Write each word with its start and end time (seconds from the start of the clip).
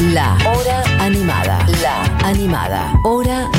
La 0.00 0.38
Hora 0.46 0.84
Animada. 1.00 1.66
La 1.82 2.04
Animada. 2.24 2.92
Hora 3.02 3.50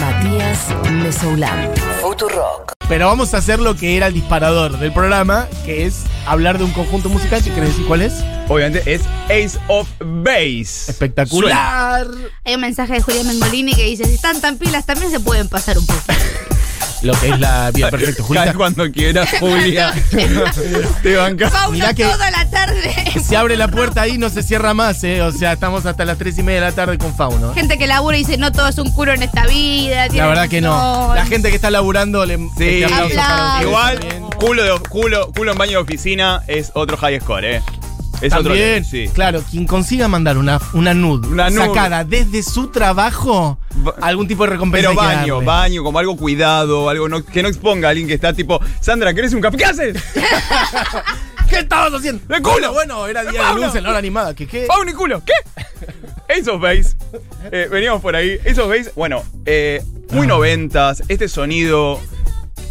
Matías 0.00 0.66
Mesoulán. 0.90 1.70
Futurock. 2.02 2.72
Pero 2.88 3.06
vamos 3.06 3.32
a 3.32 3.36
hacer 3.36 3.60
lo 3.60 3.76
que 3.76 3.96
era 3.96 4.08
el 4.08 4.14
disparador 4.14 4.76
del 4.80 4.92
programa, 4.92 5.46
que 5.64 5.86
es 5.86 6.02
hablar 6.26 6.58
de 6.58 6.64
un 6.64 6.72
conjunto 6.72 7.08
musical. 7.08 7.40
¿Si 7.44 7.50
querés 7.50 7.68
decir 7.70 7.86
cuál 7.86 8.02
es? 8.02 8.24
Obviamente 8.48 8.92
es 8.92 9.02
Ace 9.26 9.56
of 9.68 9.88
Base. 10.00 10.90
Espectacular. 10.90 12.08
Hay 12.44 12.56
un 12.56 12.60
mensaje 12.60 12.94
de 12.94 13.00
Julián 13.00 13.28
Mengolini 13.28 13.72
que 13.72 13.84
dice, 13.84 14.04
si 14.04 14.14
están 14.14 14.40
tan 14.40 14.58
pilas 14.58 14.84
también 14.84 15.12
se 15.12 15.20
pueden 15.20 15.48
pasar 15.48 15.78
un 15.78 15.86
poco. 15.86 16.02
Lo 17.02 17.12
que 17.12 17.28
es 17.28 17.38
la 17.38 17.70
vida 17.70 17.90
perfecta. 17.90 18.22
Julieta, 18.22 18.54
cuando 18.54 18.90
quieras, 18.90 19.28
Julia. 19.38 19.94
Te 21.02 21.16
bancas. 21.16 21.52
Fauna 21.52 21.72
Mirá 21.72 21.94
que- 21.94 22.04
toda 22.04 22.30
la 22.30 22.48
tarde. 22.50 22.94
se 23.24 23.36
abre 23.36 23.56
la 23.56 23.68
puerta 23.68 24.02
ahí 24.02 24.18
no 24.18 24.28
se 24.30 24.42
cierra 24.42 24.74
más, 24.74 25.02
¿eh? 25.04 25.22
O 25.22 25.30
sea, 25.32 25.52
estamos 25.52 25.86
hasta 25.86 26.04
las 26.04 26.18
3 26.18 26.38
y 26.38 26.42
media 26.42 26.60
de 26.60 26.66
la 26.66 26.72
tarde 26.72 26.98
con 26.98 27.14
Fauno. 27.14 27.54
Gente 27.54 27.78
que 27.78 27.86
labura 27.86 28.16
y 28.16 28.20
dice, 28.20 28.36
no 28.36 28.50
todo 28.52 28.68
es 28.68 28.78
un 28.78 28.90
culo 28.90 29.12
en 29.12 29.22
esta 29.22 29.46
vida. 29.46 30.08
La 30.08 30.26
verdad 30.26 30.48
que 30.48 30.60
no. 30.60 30.72
razón". 30.72 31.14
La 31.16 31.26
gente 31.26 31.50
que 31.50 31.56
está 31.56 31.70
laburando 31.70 32.24
le 32.26 32.36
Sí. 32.58 32.82
este 32.82 33.14
Igual, 33.62 33.98
culo, 34.38 34.62
de, 34.64 34.80
culo, 34.88 35.32
culo 35.32 35.52
en 35.52 35.58
baño 35.58 35.72
de 35.72 35.76
oficina 35.78 36.42
es 36.46 36.70
otro 36.74 36.96
high 36.96 37.20
score, 37.20 37.44
¿eh? 37.44 37.62
Es 38.20 38.32
otro 38.32 38.48
También, 38.48 38.84
sí. 38.84 39.08
claro, 39.14 39.42
quien 39.48 39.66
consiga 39.68 40.08
mandar 40.08 40.38
una, 40.38 40.60
una 40.72 40.92
nude 40.92 41.28
Una 41.28 41.50
nude. 41.50 41.66
sacada 41.68 42.02
desde 42.02 42.42
su 42.42 42.66
trabajo, 42.68 43.58
algún 44.00 44.26
tipo 44.28 44.44
de 44.44 44.50
recompensa. 44.50 44.88
Pero 44.90 45.00
baño, 45.00 45.34
darle. 45.36 45.46
baño, 45.46 45.82
como 45.84 45.98
algo 45.98 46.16
cuidado, 46.16 46.88
algo 46.88 47.08
no- 47.08 47.24
que 47.24 47.42
no 47.42 47.48
exponga 47.48 47.88
a 47.88 47.90
alguien 47.90 48.06
que 48.08 48.14
está 48.14 48.32
tipo, 48.32 48.60
Sandra, 48.80 49.12
¿querés 49.14 49.32
un 49.34 49.40
café? 49.40 49.56
¿Qué 49.56 49.64
haces? 49.64 49.96
¿Qué 51.48 51.60
estabas 51.60 51.92
haciendo? 51.94 52.22
¡De 52.26 52.42
culo! 52.42 52.72
Bueno, 52.74 53.06
era 53.06 53.22
día 53.22 53.32
de 53.32 53.38
Pablo! 53.38 53.66
luz 53.66 53.74
en 53.74 53.82
la 53.84 53.88
hora 53.90 53.98
animada. 53.98 54.34
¿Qué 54.34 54.46
qué? 54.46 54.66
¡Pau 54.66 54.84
ni 54.84 54.92
culo! 54.92 55.22
¿Qué? 55.24 55.32
Ace 56.38 56.50
of 56.50 56.60
Base. 56.60 56.94
Eh, 57.50 57.68
veníamos 57.70 58.02
por 58.02 58.14
ahí. 58.14 58.38
Ace 58.46 58.60
of 58.60 58.68
Base, 58.68 58.92
bueno, 58.94 59.22
eh, 59.46 59.82
muy 60.10 60.24
Ah. 60.26 60.28
noventas, 60.28 61.02
este 61.08 61.26
sonido. 61.28 62.00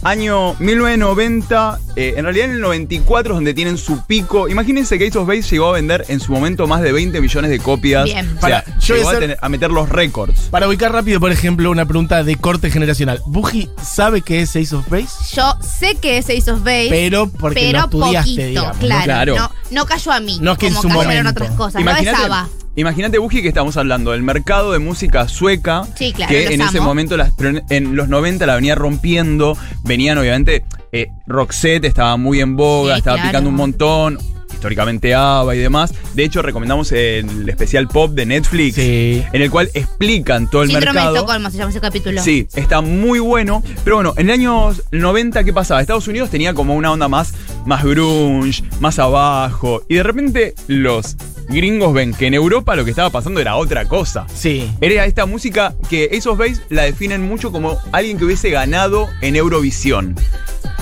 Año 0.03 0.53
1990, 0.59 1.79
eh, 1.95 2.13
en 2.17 2.23
realidad 2.23 2.45
en 2.47 2.51
el 2.53 2.61
94 2.61 3.33
es 3.33 3.37
donde 3.37 3.53
tienen 3.53 3.77
su 3.77 4.05
pico. 4.05 4.47
Imagínense 4.47 4.97
que 4.97 5.07
Ace 5.07 5.17
of 5.17 5.27
Base 5.27 5.43
llegó 5.43 5.69
a 5.69 5.73
vender 5.73 6.05
en 6.07 6.19
su 6.19 6.31
momento 6.31 6.67
más 6.67 6.81
de 6.81 6.91
20 6.91 7.19
millones 7.21 7.49
de 7.51 7.59
copias. 7.59 8.05
Bien. 8.05 8.27
O 8.37 8.47
sea, 8.47 8.63
Para, 8.63 8.79
yo 8.79 8.95
llegó 8.95 9.09
a 9.09 9.19
tener- 9.19 9.37
meter 9.49 9.71
los 9.71 9.89
récords. 9.89 10.41
Para 10.51 10.67
ubicar 10.67 10.91
rápido, 10.91 11.19
por 11.19 11.31
ejemplo, 11.31 11.69
una 11.71 11.85
pregunta 11.85 12.23
de 12.23 12.35
corte 12.35 12.69
generacional. 12.69 13.21
¿Buji 13.25 13.69
sabe 13.81 14.21
qué 14.21 14.41
es 14.41 14.55
Ace 14.55 14.75
of 14.75 14.87
Base? 14.89 15.09
Yo 15.35 15.55
sé 15.61 15.95
que 15.95 16.17
es 16.17 16.25
Ace 16.29 16.51
of 16.51 16.59
Base. 16.63 16.87
Pero 16.89 17.27
porque 17.29 17.59
pero 17.61 17.79
lo 17.79 17.85
estudiaste, 17.85 18.19
poquito, 18.31 18.47
digamos. 18.47 18.73
¿no? 18.75 18.79
claro. 18.81 19.03
Claro. 19.03 19.35
No, 19.35 19.51
no 19.71 19.85
cayó 19.85 20.11
a 20.11 20.19
mí. 20.19 20.37
No 20.41 20.51
es 20.53 20.57
que 20.57 20.67
en 20.67 20.73
como 20.73 20.81
su 20.83 20.87
cayeron 20.99 21.23
momento. 21.23 21.43
otras 21.43 21.55
cosas. 21.57 21.81
Imagínate, 21.81 22.11
no 22.17 22.23
besaba. 22.23 22.49
Imagínate, 22.77 23.17
Buji, 23.17 23.41
que 23.41 23.47
estamos 23.49 23.75
hablando 23.77 24.11
del 24.11 24.23
mercado 24.23 24.71
de 24.71 24.79
música 24.79 25.27
sueca. 25.27 25.83
Sí, 25.95 26.13
claro, 26.13 26.29
Que 26.31 26.53
en 26.53 26.61
ese 26.61 26.79
momento, 26.79 27.17
las- 27.17 27.33
en, 27.39 27.63
en 27.69 27.95
los 27.95 28.07
90 28.07 28.45
la 28.45 28.55
venía 28.55 28.75
rompiendo. 28.75 29.57
Venían, 29.83 30.17
obviamente, 30.17 30.63
eh, 30.91 31.07
Roxette 31.25 31.85
estaba 31.85 32.15
muy 32.17 32.39
en 32.39 32.55
boga, 32.55 32.93
Sí, 32.93 32.99
estaba 32.99 33.17
claro. 33.17 33.29
picando 33.29 33.49
un 33.49 33.55
montón. 33.55 34.17
Históricamente 34.57 35.13
ABBA 35.13 35.55
y 35.55 35.59
demás. 35.59 35.93
De 36.15 36.23
hecho, 36.23 36.41
recomendamos 36.41 36.91
el 36.91 37.47
especial 37.47 37.87
pop 37.87 38.11
de 38.13 38.25
Netflix. 38.25 38.75
Sí. 38.75 39.23
En 39.31 39.41
el 39.43 39.51
cual 39.51 39.69
explican 39.75 40.49
todo 40.49 40.63
el 40.63 40.69
Síndrome 40.69 40.87
de 40.87 40.93
mercado. 40.95 41.15
Estocolmo 41.15 41.51
se 41.51 41.57
llama 41.57 41.69
ese 41.69 41.79
capítulo. 41.79 42.23
Sí, 42.23 42.47
está 42.55 42.81
muy 42.81 43.19
bueno. 43.19 43.61
Pero 43.83 43.97
bueno, 43.97 44.13
en 44.17 44.29
el 44.29 44.33
año 44.33 44.75
90, 44.91 45.43
¿qué 45.43 45.53
pasaba? 45.53 45.79
Estados 45.79 46.07
Unidos 46.07 46.31
tenía 46.31 46.55
como 46.55 46.75
una 46.75 46.91
onda 46.91 47.07
más, 47.07 47.33
más 47.67 47.83
grunge, 47.83 48.63
más 48.79 48.97
abajo. 48.97 49.83
Y 49.87 49.95
de 49.95 50.03
repente 50.03 50.55
los 50.67 51.15
gringos 51.49 51.93
ven 51.93 52.13
que 52.13 52.25
en 52.25 52.33
Europa 52.33 52.75
lo 52.75 52.83
que 52.83 52.89
estaba 52.89 53.11
pasando 53.11 53.39
era 53.39 53.55
otra 53.57 53.85
cosa. 53.85 54.25
Sí. 54.33 54.71
Era 54.81 55.05
esta 55.05 55.27
música 55.27 55.75
que 55.87 56.19
of 56.25 56.39
Base 56.39 56.61
la 56.69 56.83
definen 56.83 57.27
mucho 57.27 57.51
como 57.51 57.77
alguien 57.91 58.17
que 58.17 58.25
hubiese 58.25 58.49
ganado 58.49 59.07
en 59.21 59.35
Eurovisión. 59.35 60.15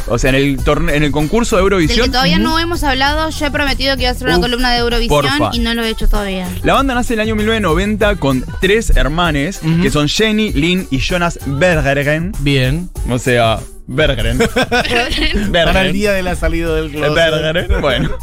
O 0.08 0.18
sea, 0.20 0.30
en 0.30 0.36
el, 0.36 0.58
torne- 0.64 0.94
en 0.94 1.04
el 1.04 1.12
concurso 1.12 1.56
de 1.56 1.62
Del 1.64 1.72
Eurovisión. 1.74 2.06
que 2.06 2.12
todavía 2.12 2.38
no 2.40 2.60
hemos 2.60 2.84
hablado, 2.84 3.30
yo 3.30 3.46
he 3.46 3.52
prometido 3.52 3.96
que 3.96 4.04
iba 4.04 4.10
a 4.12 4.14
hacer 4.14 4.28
una 4.28 4.38
Uf, 4.38 4.44
columna 4.44 4.72
de 4.72 4.80
Eurovisión 4.80 5.22
porfa. 5.22 5.50
y 5.54 5.60
no 5.60 5.74
lo 5.74 5.84
he 5.84 5.90
hecho 5.90 6.08
todavía. 6.08 6.48
La 6.64 6.74
banda 6.76 6.94
nace 6.94 7.14
en 7.14 7.20
el 7.22 7.24
año 7.28 7.36
1990 7.36 8.16
con 8.18 8.46
tres 8.62 8.92
hermanes, 8.96 9.60
que 9.82 9.90
son 9.90 10.08
Jenny, 10.08 10.52
Lynn 10.54 10.88
y 10.92 11.00
Jonas 11.00 11.40
Bergeren. 11.46 12.32
Bien. 12.40 12.90
O 13.10 13.18
sea, 13.20 13.60
Bergeren. 13.88 14.38
Para 15.52 15.82
el 15.82 15.94
día 15.94 16.12
de 16.14 16.24
la 16.24 16.36
salida 16.36 16.74
del 16.76 16.92
closet. 16.92 17.14
Bergeren. 17.14 17.82
Bueno. 17.82 18.10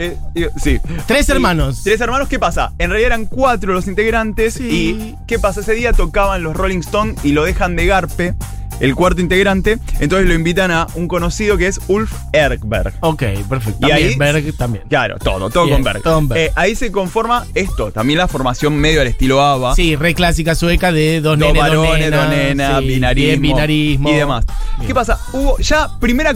Eh, 0.00 0.16
digo, 0.32 0.50
sí. 0.62 0.78
Tres 1.06 1.28
Y- 1.28 1.32
hermanos. 1.32 1.80
Tres 1.82 2.00
hermanos, 2.00 2.28
¿qué 2.28 2.38
pasa? 2.38 2.72
En 2.78 2.90
realidad 2.90 3.08
eran 3.08 3.26
cuatro 3.26 3.72
los 3.72 3.88
integrantes. 3.88 4.54
Sí. 4.54 4.68
¿Y 4.70 5.14
qué 5.26 5.40
pasa? 5.40 5.58
Ese 5.60 5.72
día 5.72 5.92
tocaban 5.92 6.44
los 6.44 6.56
Rolling 6.56 6.78
Stones 6.80 7.16
y 7.24 7.32
lo 7.32 7.42
dejan 7.42 7.74
de 7.74 7.86
Garpe, 7.86 8.34
el 8.80 8.94
cuarto 8.94 9.20
integrante. 9.20 9.78
Entonces 10.00 10.28
lo 10.28 10.34
invitan 10.34 10.70
a 10.70 10.86
un 10.94 11.08
conocido 11.08 11.56
que 11.56 11.66
es 11.66 11.80
Ulf 11.88 12.12
Erkberg. 12.32 12.94
Ok, 13.00 13.22
perfecto. 13.48 13.86
Y 13.86 13.88
También, 13.90 14.08
ahí- 14.10 14.16
Berg 14.16 14.56
también. 14.56 14.84
Claro, 14.88 15.18
todo, 15.18 15.50
todo 15.50 15.64
Bien, 15.64 15.76
con 15.76 15.84
Berg. 15.84 16.02
todo 16.02 16.14
con 16.14 16.28
Berg. 16.28 16.40
Eh, 16.40 16.52
ahí 16.54 16.74
se 16.74 16.90
conforma 16.92 17.46
esto, 17.54 17.90
también 17.92 18.18
la 18.18 18.28
formación 18.28 18.76
medio 18.76 19.00
al 19.00 19.06
estilo 19.06 19.42
ABBA. 19.42 19.74
Sí, 19.74 19.96
re 19.96 20.14
clásica 20.14 20.54
sueca 20.54 20.92
de 20.92 21.20
dos, 21.20 21.38
Dos 21.38 21.54
varones, 21.56 22.10
dos 22.10 22.28
nenas, 22.28 22.80
sí, 22.80 22.86
binarismo, 22.88 23.28
bien, 23.28 23.42
binarismo. 23.42 24.10
y 24.10 24.14
demás. 24.14 24.44
Bien. 24.78 24.86
¿Qué 24.88 24.94
pasa? 24.94 25.18
Hubo 25.32 25.58
ya 25.58 25.88
primera, 26.00 26.34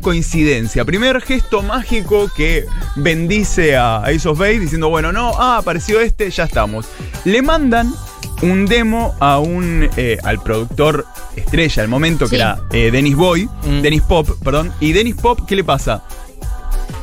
coincidencia, 0.00 0.84
primer 0.84 1.20
gesto 1.20 1.62
mágico 1.62 2.30
que 2.36 2.64
bendice 2.96 3.76
a 3.76 3.98
Ace 4.04 4.28
of 4.28 4.38
Base 4.38 4.60
diciendo, 4.60 4.88
bueno, 4.88 5.12
no, 5.12 5.32
ah, 5.38 5.58
apareció 5.58 6.00
este, 6.00 6.30
ya 6.30 6.44
estamos. 6.44 6.86
Le 7.24 7.42
mandan 7.42 7.92
un 8.42 8.66
demo 8.66 9.14
a 9.20 9.38
un 9.38 9.88
eh, 9.96 10.18
al 10.22 10.42
productor 10.42 11.06
estrella 11.36 11.82
al 11.82 11.88
momento, 11.88 12.24
que 12.26 12.30
Sí. 12.30 12.36
era 12.36 12.58
eh, 12.72 12.90
Dennis 12.90 13.16
Boy, 13.16 13.48
Mm. 13.66 13.80
Dennis 13.82 14.02
Pop, 14.02 14.28
perdón. 14.42 14.72
Y 14.80 14.92
Dennis 14.92 15.14
Pop, 15.16 15.40
¿qué 15.46 15.56
le 15.56 15.64
pasa? 15.64 16.02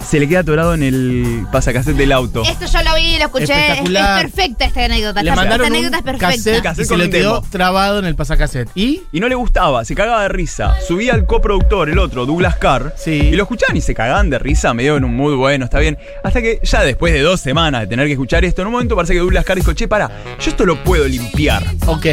Se 0.07 0.19
le 0.19 0.27
queda 0.27 0.39
atorado 0.39 0.73
en 0.73 0.83
el 0.83 1.45
pasacassette 1.53 1.95
del 1.95 2.11
auto. 2.11 2.43
Esto 2.43 2.65
yo 2.65 2.83
lo 2.83 2.95
vi 2.95 3.15
y 3.15 3.17
lo 3.19 3.25
escuché. 3.25 3.43
Es, 3.45 3.49
es 3.49 3.59
Espectacular. 3.59 4.21
perfecta 4.23 4.65
esta 4.65 4.85
anécdota. 4.85 5.23
Le 5.23 5.29
Esta, 5.29 5.41
mandaron 5.41 5.65
esta 5.67 5.71
un 5.71 5.77
anécdota 5.77 5.97
es 5.97 6.03
perfecta. 6.03 6.27
cassette, 6.27 6.63
Cassette 6.63 6.81
y 6.83 6.87
se 6.87 6.89
con 6.89 6.99
le 6.99 7.09
quedó 7.09 7.41
trabado 7.49 7.99
en 7.99 8.05
el 8.05 8.15
pasacassette. 8.15 8.69
¿Y? 8.75 9.03
Y 9.13 9.19
no 9.21 9.29
le 9.29 9.35
gustaba, 9.35 9.85
se 9.85 9.95
cagaba 9.95 10.23
de 10.23 10.29
risa. 10.29 10.75
Subía 10.85 11.13
al 11.13 11.25
coproductor, 11.25 11.89
el 11.89 11.97
otro, 11.97 12.25
Douglas 12.25 12.57
Carr. 12.57 12.93
Sí. 12.97 13.11
Y 13.11 13.31
lo 13.37 13.43
escuchaban 13.43 13.77
y 13.77 13.81
se 13.81 13.93
cagaban 13.95 14.29
de 14.29 14.37
risa, 14.39 14.73
medio 14.73 14.97
en 14.97 15.05
un 15.05 15.15
mood 15.15 15.35
bueno, 15.37 15.63
está 15.63 15.79
bien. 15.79 15.97
Hasta 16.25 16.41
que 16.41 16.59
ya 16.61 16.81
después 16.81 17.13
de 17.13 17.21
dos 17.21 17.39
semanas 17.39 17.81
de 17.81 17.87
tener 17.87 18.05
que 18.07 18.13
escuchar 18.13 18.43
esto, 18.43 18.63
en 18.63 18.67
un 18.67 18.73
momento 18.73 18.95
parece 18.97 19.13
que 19.13 19.19
Douglas 19.19 19.45
Carr 19.45 19.57
dijo, 19.59 19.71
che, 19.73 19.87
para, 19.87 20.09
yo 20.39 20.49
esto 20.51 20.65
lo 20.65 20.83
puedo 20.83 21.07
limpiar. 21.07 21.63
Ok, 21.87 22.05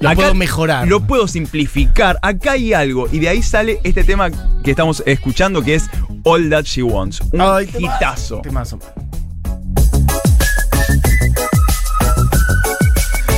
lo 0.00 0.08
Acá 0.08 0.16
puedo 0.20 0.34
mejorar. 0.34 0.86
Lo 0.86 1.00
puedo 1.00 1.26
simplificar. 1.26 2.16
Acá 2.22 2.52
hay 2.52 2.72
algo. 2.74 3.08
Y 3.10 3.18
de 3.18 3.28
ahí 3.28 3.42
sale 3.42 3.80
este 3.82 4.04
tema 4.04 4.30
que 4.62 4.70
estamos 4.70 5.02
escuchando, 5.06 5.62
que 5.62 5.74
es 5.74 5.88
All 6.22 6.48
That 6.50 6.64
She 6.64 6.82
Wants. 6.82 7.20
Un 7.32 7.40
Ay, 7.40 7.70
hitazo. 7.78 8.40
temazo. 8.42 8.78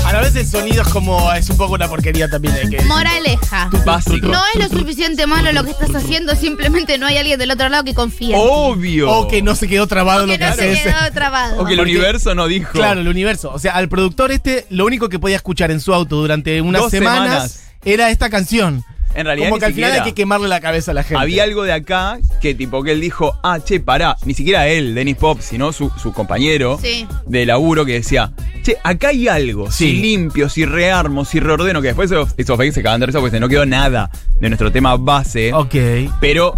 A 0.05 0.13
la 0.15 0.21
vez 0.21 0.37
el 0.37 0.47
sonido 0.47 0.83
es 0.83 0.89
como, 0.89 1.33
es 1.33 1.49
un 1.49 1.57
poco 1.57 1.75
una 1.75 1.89
porquería 1.89 2.29
también. 2.29 2.55
Hay 2.55 2.69
que 2.69 2.83
Moraleja. 2.83 3.71
Básico. 3.87 4.27
No 4.29 4.43
es 4.55 4.61
lo 4.71 4.79
suficiente 4.79 5.27
malo 5.27 5.53
lo 5.53 5.65
que 5.65 5.71
estás 5.71 5.95
haciendo, 5.95 6.35
simplemente 6.37 6.99
no 6.99 7.07
hay 7.07 7.17
alguien 7.17 7.39
del 7.39 7.51
otro 7.51 7.69
lado 7.71 7.85
que 7.85 7.93
en 7.93 8.11
ti. 8.11 8.33
Obvio. 8.37 9.11
O 9.11 9.29
que 9.29 9.41
no 9.43 9.55
se 9.55 9.69
quedó 9.69 9.87
trabado 9.87 10.25
O 10.25 10.27
lo 10.27 10.33
que 10.33 10.39
que 10.39 10.45
no 10.45 10.51
hace 10.51 10.77
se 10.77 10.83
quedó 10.83 11.13
trabado. 11.15 11.63
O 11.63 11.65
que 11.65 11.73
el 11.73 11.79
Porque- 11.79 11.93
universo 11.93 12.35
no 12.35 12.47
dijo. 12.47 12.73
Claro, 12.73 13.01
el 13.01 13.09
universo. 13.09 13.53
O 13.55 13.59
sea, 13.59 13.73
al 13.75 13.89
productor 13.89 14.33
este, 14.33 14.67
lo 14.71 14.85
único 14.85 15.09
que 15.09 15.19
podía 15.19 15.37
escuchar 15.37 15.71
en 15.71 15.81
su 15.81 15.95
auto 15.95 16.17
durante 16.17 16.61
unas 16.61 16.83
Dos 16.83 16.91
semanas, 16.91 17.23
semanas. 17.53 17.61
era 17.85 18.11
esta 18.11 18.29
canción. 18.29 18.85
En 19.15 19.27
realidad 19.27 19.49
Como 19.49 19.57
ni 19.57 19.61
que 19.61 19.67
al 19.67 19.75
final 19.75 19.93
hay 19.93 20.03
que 20.03 20.15
quemarle 20.15 20.49
la 20.49 20.61
cabeza 20.61 20.93
a 20.93 20.95
la 20.95 21.03
gente. 21.03 21.21
Había 21.23 21.43
algo 21.45 21.65
de 21.65 21.73
acá 21.73 22.19
que 22.41 22.55
tipo 22.55 22.83
que 22.83 22.93
él 22.93 23.01
dijo, 23.01 23.39
ah, 23.43 23.59
che, 23.61 23.79
pará, 23.81 24.17
ni 24.25 24.35
siquiera 24.35 24.69
él, 24.69 24.95
Dennis 24.95 25.17
Pop, 25.17 25.41
sino 25.41 25.73
su, 25.73 25.91
su 26.03 26.13
compañero 26.13 26.79
Sí. 26.81 27.07
de 27.27 27.45
laburo 27.47 27.85
que 27.85 27.93
decía, 27.93 28.33
che, 28.63 28.77
acá 28.83 29.09
hay 29.09 29.29
algo, 29.29 29.71
Sí. 29.71 29.89
si 29.91 29.93
limpio, 30.01 30.49
si 30.49 30.65
rearmo, 30.65 31.25
si 31.25 31.41
reordeno, 31.41 31.81
que 31.83 31.89
después 31.89 32.11
esos, 32.11 32.57
fakes 32.57 32.73
se 32.73 32.83
cagan 32.83 33.01
de 33.01 33.07
risa 33.07 33.21
porque 33.21 33.39
no 33.41 33.49
quedó 33.49 33.67
nada 33.67 34.11
de 34.41 34.49
nuestro 34.49 34.73
tema 34.73 34.97
base, 34.97 35.53
Ok. 35.53 35.75
pero 36.21 36.55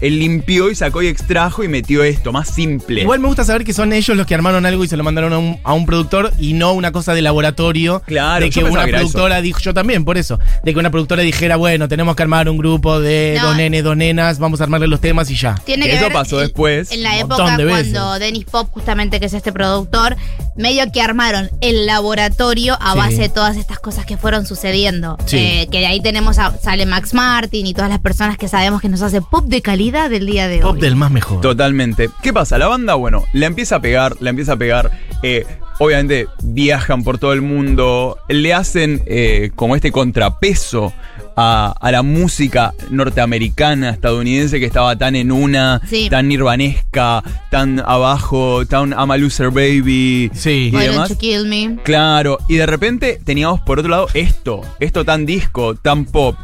él 0.00 0.18
limpió 0.18 0.70
y 0.70 0.74
sacó 0.74 1.02
y 1.02 1.06
extrajo 1.08 1.62
y 1.64 1.68
metió 1.68 2.02
esto, 2.02 2.32
más 2.32 2.48
simple. 2.48 3.02
Igual 3.02 3.20
me 3.20 3.26
gusta 3.28 3.44
saber 3.44 3.64
que 3.64 3.72
son 3.72 3.92
ellos 3.92 4.16
los 4.16 4.26
que 4.26 4.34
armaron 4.34 4.64
algo 4.66 4.84
y 4.84 4.88
se 4.88 4.96
lo 4.96 5.04
mandaron 5.04 5.32
a 5.32 5.38
un, 5.38 5.58
a 5.62 5.72
un 5.72 5.86
productor 5.86 6.32
y 6.38 6.52
no 6.54 6.72
una 6.72 6.92
cosa 6.92 7.14
de 7.14 7.22
laboratorio. 7.22 8.02
Claro, 8.06 8.44
De 8.44 8.50
que 8.50 8.64
una 8.64 8.84
que 8.84 8.92
productora 8.92 9.40
dijo, 9.42 9.60
yo 9.60 9.74
también, 9.74 10.04
por 10.04 10.18
eso. 10.18 10.38
De 10.64 10.72
que 10.72 10.78
una 10.78 10.90
productora 10.90 11.22
dijera, 11.22 11.56
bueno, 11.56 11.88
tenemos 11.88 12.16
que 12.16 12.22
armar 12.22 12.48
un 12.48 12.56
grupo 12.58 13.00
de 13.00 13.36
No. 13.40 13.48
dos 13.48 13.56
nenes, 13.56 13.84
dos 13.84 13.96
nenas, 13.96 14.38
vamos 14.38 14.60
a 14.60 14.64
armarle 14.64 14.86
los 14.86 15.00
temas 15.00 15.30
y 15.30 15.36
ya. 15.36 15.54
Tiene 15.64 15.84
Que 15.84 15.90
que 15.92 15.96
eso 15.96 16.04
ver 16.06 16.12
pasó 16.12 16.38
después, 16.38 16.90
En 16.92 17.02
la 17.02 17.18
época 17.18 17.56
de 17.56 17.66
cuando 17.66 18.18
Dennis 18.18 18.44
Pop, 18.44 18.68
justamente 18.72 19.20
que 19.20 19.26
es 19.26 19.34
este 19.34 19.52
productor, 19.52 20.16
medio 20.56 20.90
que 20.92 21.00
armaron 21.02 21.50
el 21.60 21.86
laboratorio 21.86 22.76
a 22.80 22.92
Sí. 22.92 22.98
base 22.98 23.16
de 23.16 23.28
todas 23.28 23.56
estas 23.56 23.78
cosas 23.78 24.04
que 24.06 24.16
fueron 24.16 24.46
sucediendo. 24.46 25.16
Sí. 25.26 25.36
Eh, 25.36 25.68
que 25.70 25.78
de 25.80 25.86
ahí 25.86 26.00
tenemos 26.00 26.38
a, 26.38 26.56
sale 26.58 26.86
Max 26.86 27.14
Martin 27.14 27.66
y 27.66 27.74
todas 27.74 27.90
las 27.90 28.00
personas 28.00 28.36
que 28.36 28.48
sabemos 28.48 28.80
que 28.80 28.88
nos 28.88 29.02
hace 29.02 29.20
pop 29.20 29.44
de 29.50 29.62
calidad 29.62 30.08
del 30.10 30.26
día 30.26 30.48
de 30.48 30.60
Pop 30.60 30.74
hoy. 30.74 30.80
del 30.80 30.96
más 30.96 31.10
mejor. 31.10 31.40
Totalmente. 31.40 32.08
¿Qué 32.22 32.32
pasa? 32.32 32.56
La 32.56 32.68
banda, 32.68 32.94
bueno, 32.94 33.24
la 33.32 33.46
empieza 33.46 33.76
a 33.76 33.80
pegar, 33.80 34.16
la 34.20 34.30
empieza 34.30 34.52
a 34.52 34.56
pegar. 34.56 34.90
eh, 35.22 35.44
obviamente 35.78 36.26
viajan 36.42 37.02
por 37.04 37.18
todo 37.18 37.32
el 37.32 37.40
mundo, 37.42 38.18
le 38.28 38.52
hacen 38.54 39.02
eh, 39.06 39.50
como 39.56 39.76
este 39.76 39.90
contrapeso 39.92 40.92
a, 41.36 41.74
a 41.80 41.90
la 41.92 42.02
música 42.02 42.74
norteamericana, 42.90 43.90
estadounidense, 43.90 44.60
que 44.60 44.66
estaba 44.66 44.96
tan 44.96 45.16
en 45.16 45.32
una, 45.32 45.80
Sí. 45.88 46.08
tan 46.10 46.28
nirvanesca, 46.28 47.22
tan 47.50 47.80
abajo, 47.80 48.66
tan 48.66 48.90
I'm 48.92 49.10
a 49.10 49.16
loser 49.16 49.50
baby 49.50 50.30
Sí. 50.34 50.70
y 50.72 50.76
Why 50.76 50.82
demás. 50.88 51.08
don't 51.08 51.10
you 51.10 51.16
kill 51.18 51.46
me? 51.46 51.76
Claro, 51.82 52.38
y 52.48 52.56
de 52.56 52.66
repente 52.66 53.18
teníamos 53.24 53.60
por 53.60 53.78
otro 53.78 53.90
lado 53.90 54.06
esto, 54.14 54.60
esto 54.80 55.04
tan 55.04 55.24
disco, 55.26 55.74
tan 55.76 56.04
pop. 56.04 56.36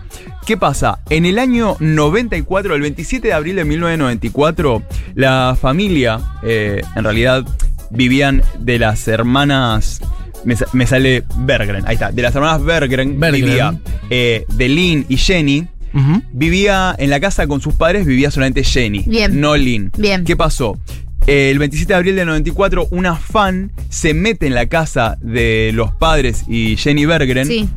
¿Qué 0.46 0.56
pasa? 0.56 1.00
En 1.10 1.26
el 1.26 1.38
año 1.40 1.76
94, 1.80 2.74
el 2.76 2.80
27 2.82 3.28
de 3.28 3.34
abril 3.34 3.56
de 3.56 3.64
1994, 3.64 4.82
la 5.16 5.56
familia, 5.60 6.20
eh, 6.44 6.82
en 6.94 7.02
realidad, 7.04 7.44
vivían 7.90 8.42
de 8.60 8.78
las 8.78 9.08
hermanas. 9.08 10.00
Me, 10.44 10.54
sa- 10.54 10.66
me 10.72 10.86
sale 10.86 11.24
Bergren, 11.38 11.82
ahí 11.88 11.94
está. 11.94 12.12
De 12.12 12.22
las 12.22 12.32
hermanas 12.34 12.62
Bergren, 12.62 13.18
Berggren. 13.18 13.44
vivía 13.44 13.74
eh, 14.10 14.44
de 14.54 14.68
Lynn 14.68 15.06
y 15.08 15.16
Jenny. 15.16 15.66
Vivía 16.32 16.94
en 16.98 17.08
la 17.08 17.20
casa 17.20 17.46
con 17.46 17.62
sus 17.62 17.72
padres, 17.74 18.04
vivía 18.04 18.30
solamente 18.30 18.62
Jenny, 18.62 19.02
Bien. 19.06 19.40
no 19.40 19.56
Lynn. 19.56 19.90
Bien. 19.96 20.24
¿Qué 20.24 20.36
pasó? 20.36 20.78
El 21.26 21.58
27 21.58 21.90
de 21.92 21.96
abril 21.96 22.16
del 22.16 22.26
94, 22.26 22.86
una 22.90 23.16
fan 23.16 23.72
se 23.88 24.12
mete 24.12 24.46
en 24.46 24.54
la 24.54 24.66
casa 24.66 25.16
de 25.22 25.70
los 25.72 25.92
padres 25.92 26.44
y 26.48 26.76
Jenny 26.76 27.06
Bergren, 27.06 27.46
Sí, 27.46 27.68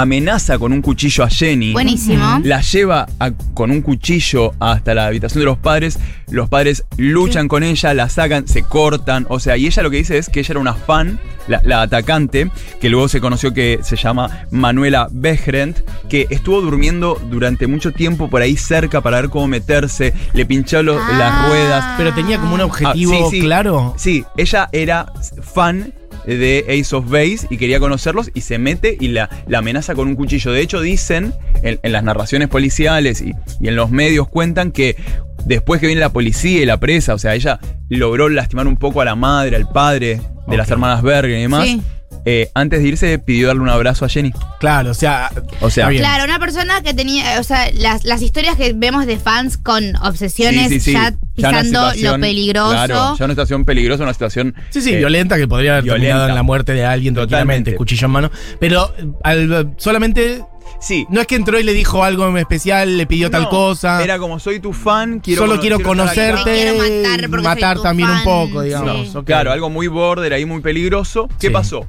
amenaza 0.00 0.58
con 0.58 0.72
un 0.72 0.82
cuchillo 0.82 1.24
a 1.24 1.28
Jenny. 1.28 1.72
buenísimo. 1.72 2.40
La 2.44 2.60
lleva 2.60 3.06
a- 3.18 3.30
con 3.54 3.70
un 3.70 3.82
cuchillo 3.82 4.52
hasta 4.60 4.94
la 4.94 5.06
habitación 5.06 5.40
de 5.40 5.46
los 5.46 5.58
padres. 5.58 5.98
Los 6.30 6.48
padres 6.48 6.84
luchan 6.98 7.48
con 7.48 7.62
ella, 7.62 7.94
la 7.94 8.08
sacan, 8.08 8.46
se 8.46 8.62
cortan. 8.62 9.26
O 9.30 9.40
sea, 9.40 9.56
y 9.56 9.66
ella 9.66 9.82
lo 9.82 9.90
que 9.90 9.96
dice 9.98 10.18
es 10.18 10.28
que 10.28 10.40
ella 10.40 10.52
era 10.52 10.60
una 10.60 10.74
fan, 10.74 11.18
la, 11.46 11.60
la 11.64 11.82
atacante, 11.82 12.50
que 12.80 12.90
luego 12.90 13.08
se 13.08 13.20
conoció 13.20 13.54
que 13.54 13.78
se 13.82 13.96
llama 13.96 14.44
Manuela 14.50 15.08
Behrent, 15.10 15.78
que 16.08 16.26
estuvo 16.30 16.60
durmiendo 16.60 17.18
durante 17.30 17.66
mucho 17.66 17.92
tiempo 17.92 18.28
por 18.28 18.42
ahí 18.42 18.56
cerca 18.56 19.00
para 19.00 19.20
ver 19.20 19.30
cómo 19.30 19.48
meterse. 19.48 20.12
Le 20.34 20.44
pinchó 20.44 20.82
lo- 20.82 20.98
Ah. 20.98 21.12
las 21.18 21.48
ruedas. 21.48 21.84
Pero 21.96 22.12
tenía 22.14 22.38
como 22.38 22.54
un 22.54 22.60
Ah, 22.60 22.66
objetivo 22.66 23.30
sí, 23.30 23.36
sí. 23.38 23.40
claro. 23.40 23.94
Sí, 23.96 24.24
ella 24.36 24.68
era 24.72 25.06
fan 25.42 25.94
de 26.26 26.64
Ace 26.68 26.94
of 26.94 27.10
Base 27.10 27.46
y 27.50 27.56
quería 27.56 27.80
conocerlos 27.80 28.30
y 28.34 28.42
se 28.42 28.58
mete 28.58 28.96
y 29.00 29.08
la, 29.08 29.30
la 29.46 29.58
amenaza 29.58 29.94
con 29.94 30.08
un 30.08 30.16
cuchillo. 30.16 30.52
De 30.52 30.60
hecho, 30.60 30.80
dicen 30.80 31.32
en, 31.62 31.80
en 31.82 31.92
las 31.92 32.04
narraciones 32.04 32.48
policiales 32.48 33.20
y, 33.20 33.34
y 33.60 33.68
en 33.68 33.76
los 33.76 33.90
medios 33.90 34.28
cuentan 34.28 34.72
que 34.72 34.96
después 35.44 35.80
que 35.80 35.86
viene 35.86 36.00
la 36.00 36.12
policía 36.12 36.62
y 36.62 36.66
la 36.66 36.78
presa, 36.78 37.14
o 37.14 37.18
sea, 37.18 37.34
ella 37.34 37.60
logró 37.88 38.28
lastimar 38.28 38.66
un 38.66 38.76
poco 38.76 39.00
a 39.00 39.04
la 39.04 39.14
madre, 39.14 39.56
al 39.56 39.68
padre 39.68 40.20
de 40.46 40.56
las 40.56 40.70
hermanas 40.70 41.02
Bergen 41.02 41.38
y 41.38 41.42
demás. 41.42 41.66
Sí. 41.66 41.82
Eh, 42.30 42.50
antes 42.54 42.82
de 42.82 42.88
irse 42.88 43.18
pidió 43.18 43.46
darle 43.46 43.62
un 43.62 43.70
abrazo 43.70 44.04
a 44.04 44.08
Jenny. 44.10 44.32
Claro, 44.60 44.90
o 44.90 44.94
sea. 44.94 45.30
O 45.60 45.70
sea. 45.70 45.88
Claro, 45.88 46.24
una 46.24 46.38
persona 46.38 46.82
que 46.82 46.92
tenía, 46.92 47.40
o 47.40 47.42
sea, 47.42 47.70
las, 47.72 48.04
las 48.04 48.20
historias 48.20 48.56
que 48.56 48.74
vemos 48.74 49.06
de 49.06 49.16
fans 49.18 49.56
con 49.56 49.96
obsesiones 49.96 50.68
Sí, 50.68 50.74
sí, 50.74 50.80
sí. 50.80 50.92
ya 50.92 51.14
pisando 51.34 51.90
lo 52.02 52.18
peligroso. 52.20 52.70
Claro, 52.72 53.16
ya 53.18 53.24
una 53.24 53.32
situación 53.34 53.64
peligrosa, 53.64 54.02
una 54.02 54.12
situación. 54.12 54.54
Sí, 54.68 54.82
sí, 54.82 54.92
eh, 54.92 54.96
violenta 54.98 55.38
que 55.38 55.48
podría 55.48 55.78
haber 55.78 55.84
terminado 55.84 56.00
violenta. 56.20 56.28
en 56.28 56.34
la 56.34 56.42
muerte 56.42 56.74
de 56.74 56.84
alguien 56.84 57.14
totalmente, 57.14 57.30
Totalmente. 57.72 57.74
cuchillo 57.76 58.04
en 58.06 58.10
mano. 58.10 58.30
Pero 58.60 58.92
al- 59.24 59.72
solamente 59.78 60.42
Sí. 60.80 61.06
no 61.10 61.20
es 61.20 61.26
que 61.26 61.34
entró 61.34 61.58
y 61.58 61.62
le 61.64 61.72
dijo 61.72 62.04
algo 62.04 62.36
especial, 62.36 62.98
le 62.98 63.06
pidió 63.06 63.30
tal 63.30 63.48
cosa. 63.48 64.02
Era 64.04 64.18
como 64.18 64.38
soy 64.38 64.60
tu 64.60 64.72
fan, 64.74 65.20
quiero 65.20 65.42
Solo 65.42 65.58
quiero 65.60 65.76
estar 65.78 65.90
acá". 65.92 66.02
conocerte, 66.02 66.44
Te 66.44 66.56
quiero 66.56 66.76
matar 66.76 67.28
matar 67.42 67.58
soy 67.76 67.76
tu 67.76 67.82
también 67.82 68.10
un 68.10 68.22
poco, 68.22 68.62
digamos. 68.62 69.08
Sí. 69.08 69.18
Claro, 69.24 69.50
algo 69.50 69.70
muy 69.70 69.86
border 69.88 70.32
ahí, 70.34 70.44
muy 70.44 70.60
peligroso. 70.60 71.26
¿Qué 71.40 71.46
Sí. 71.48 71.52
pasó? 71.52 71.86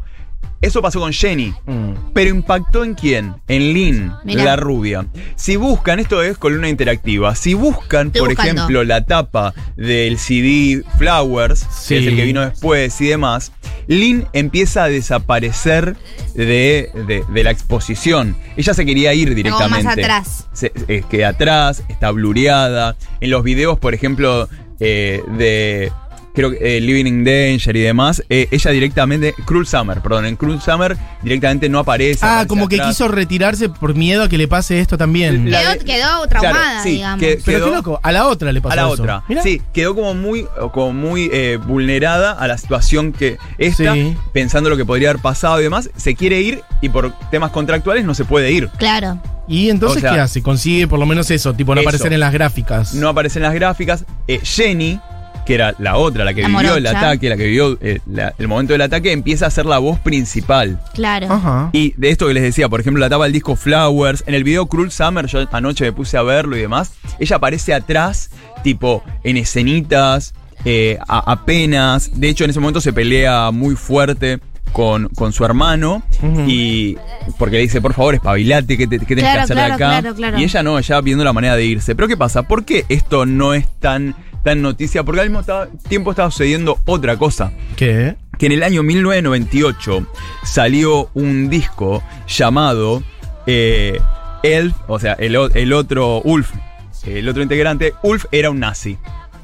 Eso 0.61 0.81
pasó 0.81 0.99
con 0.99 1.13
Jenny. 1.13 1.53
Mm. 1.65 2.11
Pero 2.13 2.29
impactó 2.31 2.83
en 2.83 2.93
quién? 2.93 3.35
En 3.47 3.73
Lynn, 3.73 4.13
Mirá. 4.25 4.43
la 4.43 4.55
rubia. 4.57 5.05
Si 5.35 5.55
buscan, 5.55 5.99
esto 5.99 6.21
es 6.21 6.37
columna 6.37 6.67
interactiva, 6.69 7.33
si 7.35 7.53
buscan, 7.53 8.07
Estoy 8.07 8.19
por 8.19 8.29
buscando. 8.29 8.51
ejemplo, 8.63 8.83
la 8.83 9.05
tapa 9.05 9.53
del 9.77 10.17
CD 10.17 10.83
Flowers, 10.97 11.59
Sí. 11.71 11.95
que 11.95 11.99
es 12.01 12.07
el 12.07 12.15
que 12.17 12.25
vino 12.25 12.41
después 12.41 12.99
y 12.99 13.07
demás, 13.07 13.51
Lynn 13.87 14.27
empieza 14.33 14.83
a 14.83 14.89
desaparecer 14.89 15.95
de, 16.35 16.89
de- 17.07 17.23
de 17.27 17.43
la 17.43 17.51
exposición. 17.51 18.35
Ella 18.57 18.73
se 18.73 18.85
quería 18.85 19.13
ir 19.13 19.29
Como 19.29 19.35
directamente. 19.35 19.83
más 19.85 19.97
atrás. 19.97 20.47
Se, 20.53 20.71
eh, 20.87 21.03
queda 21.09 21.29
atrás, 21.29 21.83
está 21.89 22.11
blureada. 22.11 22.95
En 23.21 23.29
los 23.31 23.43
videos, 23.43 23.79
por 23.79 23.93
ejemplo, 23.93 24.47
eh, 24.79 25.23
de 25.37 25.91
creo 26.39 26.51
que 26.51 26.77
eh, 26.77 26.79
Living 26.79 27.05
in 27.05 27.23
Danger 27.25 27.75
y 27.75 27.81
demás, 27.81 28.23
eh, 28.29 28.47
ella 28.51 28.71
directamente, 28.71 29.33
Cruel 29.45 29.67
Summer, 29.67 29.99
perdón, 30.01 30.25
en 30.25 30.35
Cruel 30.37 30.61
Summer 30.61 30.95
directamente 31.21 31.67
no 31.67 31.79
aparece. 31.79 32.19
Ah, 32.25 32.29
aparece 32.35 32.47
como 32.47 32.69
que 32.69 32.79
quiso 32.79 33.07
retirarse 33.09 33.67
por 33.67 33.93
miedo 33.95 34.23
a 34.23 34.29
que 34.29 34.37
le 34.37 34.47
pase 34.47 34.79
esto 34.79 34.97
también. 34.97 35.51
La 35.51 35.59
Quedó, 35.59 35.71
de- 35.71 35.79
quedó 35.79 36.27
traumada, 36.27 36.53
Claro, 36.55 36.83
sí, 36.83 36.89
digamos. 36.91 37.19
que- 37.19 37.41
Pero 37.43 37.57
quedó- 37.57 37.65
qué 37.69 37.75
loco, 37.75 37.99
a 38.01 38.11
la 38.13 38.27
otra 38.27 38.51
le 38.53 38.61
pasó 38.61 38.73
a 38.73 38.75
la 38.77 38.81
eso. 38.93 39.01
otra. 39.03 39.23
Mirá. 39.27 39.43
Sí, 39.43 39.61
quedó 39.73 39.95
como 39.95 40.13
muy, 40.13 40.45
como 40.71 40.93
muy 40.93 41.29
eh, 41.33 41.57
vulnerada 41.61 42.31
a 42.31 42.47
la 42.47 42.57
situación 42.57 43.11
que 43.11 43.37
esta, 43.57 43.93
Sí. 43.93 44.15
pensando 44.31 44.69
lo 44.69 44.77
que 44.77 44.85
podría 44.85 45.09
haber 45.09 45.21
pasado 45.21 45.59
y 45.59 45.63
demás. 45.63 45.89
Se 45.97 46.15
quiere 46.15 46.39
ir 46.41 46.61
y 46.81 46.89
por 46.89 47.11
temas 47.31 47.51
contractuales 47.51 48.05
no 48.05 48.13
se 48.15 48.23
puede 48.25 48.51
ir. 48.53 48.69
Claro. 48.77 49.21
Y 49.47 49.69
entonces, 49.71 49.97
O 49.97 50.01
sea, 50.01 50.13
¿qué 50.13 50.19
hace? 50.19 50.43
Consigue 50.43 50.87
por 50.87 50.99
lo 50.99 51.07
menos 51.07 51.31
eso, 51.31 51.53
tipo 51.55 51.73
no 51.73 51.81
eso. 51.81 51.89
aparecer 51.89 52.13
en 52.13 52.19
las 52.19 52.31
gráficas. 52.31 52.93
No 52.93 53.09
aparece 53.09 53.39
en 53.39 53.43
las 53.43 53.53
gráficas. 53.55 54.05
Eh, 54.27 54.39
Jenny, 54.43 54.99
que 55.49 55.55
era 55.55 55.73
la 55.79 55.97
otra, 55.97 56.23
la 56.25 56.35
que 56.35 56.43
La 56.43 56.47
vivió 56.47 56.75
el 56.75 56.85
ataque, 56.85 57.27
la 57.27 57.35
que 57.35 57.45
vivió 57.45 57.75
eh, 57.81 58.01
la- 58.05 58.35
el 58.37 58.47
momento 58.47 58.73
del 58.73 58.83
ataque, 58.83 59.11
empieza 59.11 59.47
a 59.47 59.49
ser 59.49 59.65
la 59.65 59.79
voz 59.79 59.97
principal. 59.97 60.79
Claro. 60.93 61.25
Ajá. 61.27 61.71
Y 61.73 61.95
de 61.97 62.11
esto 62.11 62.27
que 62.27 62.35
les 62.35 62.43
decía, 62.43 62.69
por 62.69 62.79
ejemplo, 62.81 62.99
la 63.01 63.09
tapa 63.09 63.23
del 63.23 63.33
disco 63.33 63.55
Flowers, 63.55 64.23
en 64.27 64.35
el 64.35 64.43
video 64.43 64.67
Cruel 64.67 64.91
Summer, 64.91 65.25
yo 65.25 65.39
anoche 65.51 65.85
me 65.85 65.91
puse 65.91 66.17
a 66.17 66.21
verlo 66.21 66.55
y 66.55 66.61
demás, 66.61 66.91
ella 67.19 67.37
aparece 67.37 67.73
atrás, 67.73 68.29
tipo, 68.63 69.03
en 69.23 69.37
escenitas, 69.37 70.35
eh, 70.65 70.99
a- 71.07 71.31
apenas, 71.31 72.11
de 72.19 72.29
hecho 72.29 72.43
en 72.43 72.51
ese 72.51 72.59
momento 72.59 72.79
se 72.79 72.93
pelea 72.93 73.49
muy 73.49 73.75
fuerte 73.75 74.37
con, 74.71 75.09
con 75.15 75.33
su 75.33 75.43
hermano 75.45 76.03
y 76.45 76.95
porque 77.39 77.55
le 77.55 77.63
dice, 77.63 77.81
por 77.81 77.95
favor, 77.95 78.13
espabilate, 78.13 78.77
¿qué, 78.77 78.85
te- 78.85 78.99
qué 78.99 79.15
tenés 79.15 79.23
Claro, 79.23 79.37
que 79.39 79.43
hacer 79.45 79.55
claro, 79.55 79.73
acá? 79.73 79.89
claro, 80.01 80.15
claro. 80.15 80.39
Y 80.39 80.43
ella 80.43 80.61
no, 80.61 80.77
ella 80.77 81.01
viendo 81.01 81.23
la 81.23 81.33
manera 81.33 81.55
de 81.55 81.65
irse. 81.65 81.95
Pero 81.95 82.07
¿qué 82.07 82.15
pasa? 82.17 82.43
¿Por 82.43 82.65
qué 82.65 82.85
esto 82.87 83.25
no 83.25 83.55
es 83.55 83.65
tan, 83.79 84.15
tan 84.43 84.61
noticia? 84.61 85.03
Porque 85.03 85.21
al 85.21 85.29
mismo 85.29 85.43
tiempo 85.87 86.11
estaba 86.11 86.31
sucediendo 86.31 86.79
otra 86.85 87.17
cosa 87.17 87.51
¿Qué? 87.75 88.15
que 88.37 88.45
en 88.45 88.51
el 88.53 88.63
año 88.63 88.83
1998 88.83 90.05
salió 90.43 91.09
un 91.13 91.49
disco 91.49 92.01
llamado 92.27 93.03
eh, 93.47 93.99
Elf, 94.43 94.73
o 94.87 94.99
sea, 94.99 95.13
el, 95.13 95.35
el 95.53 95.73
otro 95.73 96.21
Ulf, 96.21 96.51
el 97.05 97.27
otro 97.27 97.41
integrante, 97.43 97.93
Ulf 98.03 98.25
era 98.31 98.49
un 98.49 98.59
nazi. 98.59 98.97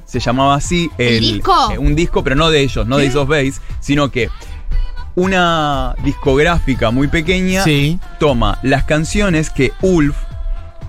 Se 0.06 0.20
llamaba 0.20 0.56
así 0.56 0.90
¿El 0.98 1.20
disco? 1.20 1.72
eh, 1.74 1.78
un 1.78 1.96
disco, 1.96 2.24
pero 2.24 2.36
no 2.36 2.50
de 2.52 2.62
ellos, 2.62 2.86
no 2.88 2.98
de 2.98 3.08
esos 3.08 3.28
Base, 3.28 3.54
sino 3.82 4.12
que 4.12 4.30
una 5.16 5.96
discográfica 6.04 6.92
muy 6.92 7.08
pequeña 7.08 7.64
Sí. 7.64 8.00
toma 8.20 8.60
las 8.64 8.84
canciones 8.84 9.50
que 9.50 9.72
Ulf 9.82 10.16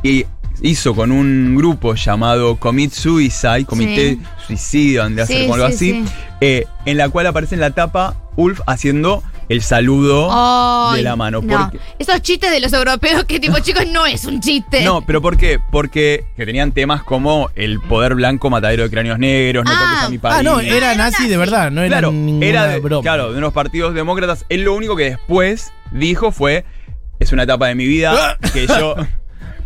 y- 0.02 0.26
hizo 0.62 0.94
con 0.94 1.12
un 1.12 1.54
grupo 1.56 1.94
llamado 1.94 2.56
Commit 2.56 2.92
Suicide, 2.92 3.64
Comité 3.66 4.14
Sí. 4.16 4.22
Suicidio, 4.46 5.02
donde 5.04 5.22
hacer 5.22 5.36
Sí, 5.36 5.42
como 5.42 5.54
algo 5.54 5.68
sí, 5.68 5.74
así, 5.74 5.92
sí. 5.92 6.04
eh, 6.40 6.66
en 6.84 6.96
la 6.96 7.08
cual 7.08 7.26
aparece 7.26 7.54
en 7.54 7.60
la 7.60 7.70
tapa 7.70 8.16
Ulf 8.36 8.60
haciendo 8.66 9.22
el 9.48 9.62
saludo 9.62 10.92
de 10.94 11.02
la 11.02 11.14
mano. 11.16 11.40
no. 11.40 11.56
Porque- 11.70 11.78
Esos 12.00 12.20
chistes 12.20 12.50
de 12.50 12.58
los 12.60 12.72
europeos 12.72 13.24
que 13.24 13.38
tipo, 13.38 13.58
chicos, 13.60 13.84
no 13.86 14.04
es 14.06 14.24
un 14.24 14.40
chiste. 14.40 14.82
no, 14.82 15.02
pero 15.06 15.22
¿por 15.22 15.36
qué? 15.36 15.58
Porque 15.70 16.24
que 16.36 16.44
tenían 16.44 16.72
temas 16.72 17.02
como 17.04 17.48
el 17.54 17.80
poder 17.80 18.14
blanco 18.16 18.50
matadero 18.50 18.82
de 18.84 18.90
cráneos 18.90 19.18
negros, 19.20 19.64
no 19.64 19.70
Ah. 19.72 19.78
toques 19.90 20.04
a 20.06 20.08
mi 20.10 20.18
país. 20.18 20.36
Ah, 20.38 20.42
no, 20.42 20.58
era 20.60 20.94
nazi 20.96 21.28
de 21.28 21.36
verdad, 21.36 21.70
no 21.70 21.80
era 21.82 21.98
claro, 22.00 22.12
era 22.40 22.66
de, 22.66 22.80
broma. 22.80 23.02
claro, 23.02 23.32
de 23.32 23.38
unos 23.38 23.52
partidos 23.52 23.94
demócratas. 23.94 24.44
Él 24.48 24.62
lo 24.62 24.74
único 24.74 24.96
que 24.96 25.04
después 25.10 25.72
dijo 25.92 26.32
fue, 26.32 26.64
es 27.20 27.32
una 27.32 27.44
etapa 27.44 27.68
de 27.68 27.76
mi 27.76 27.86
vida 27.86 28.36
que 28.52 28.66
yo, 28.66 28.96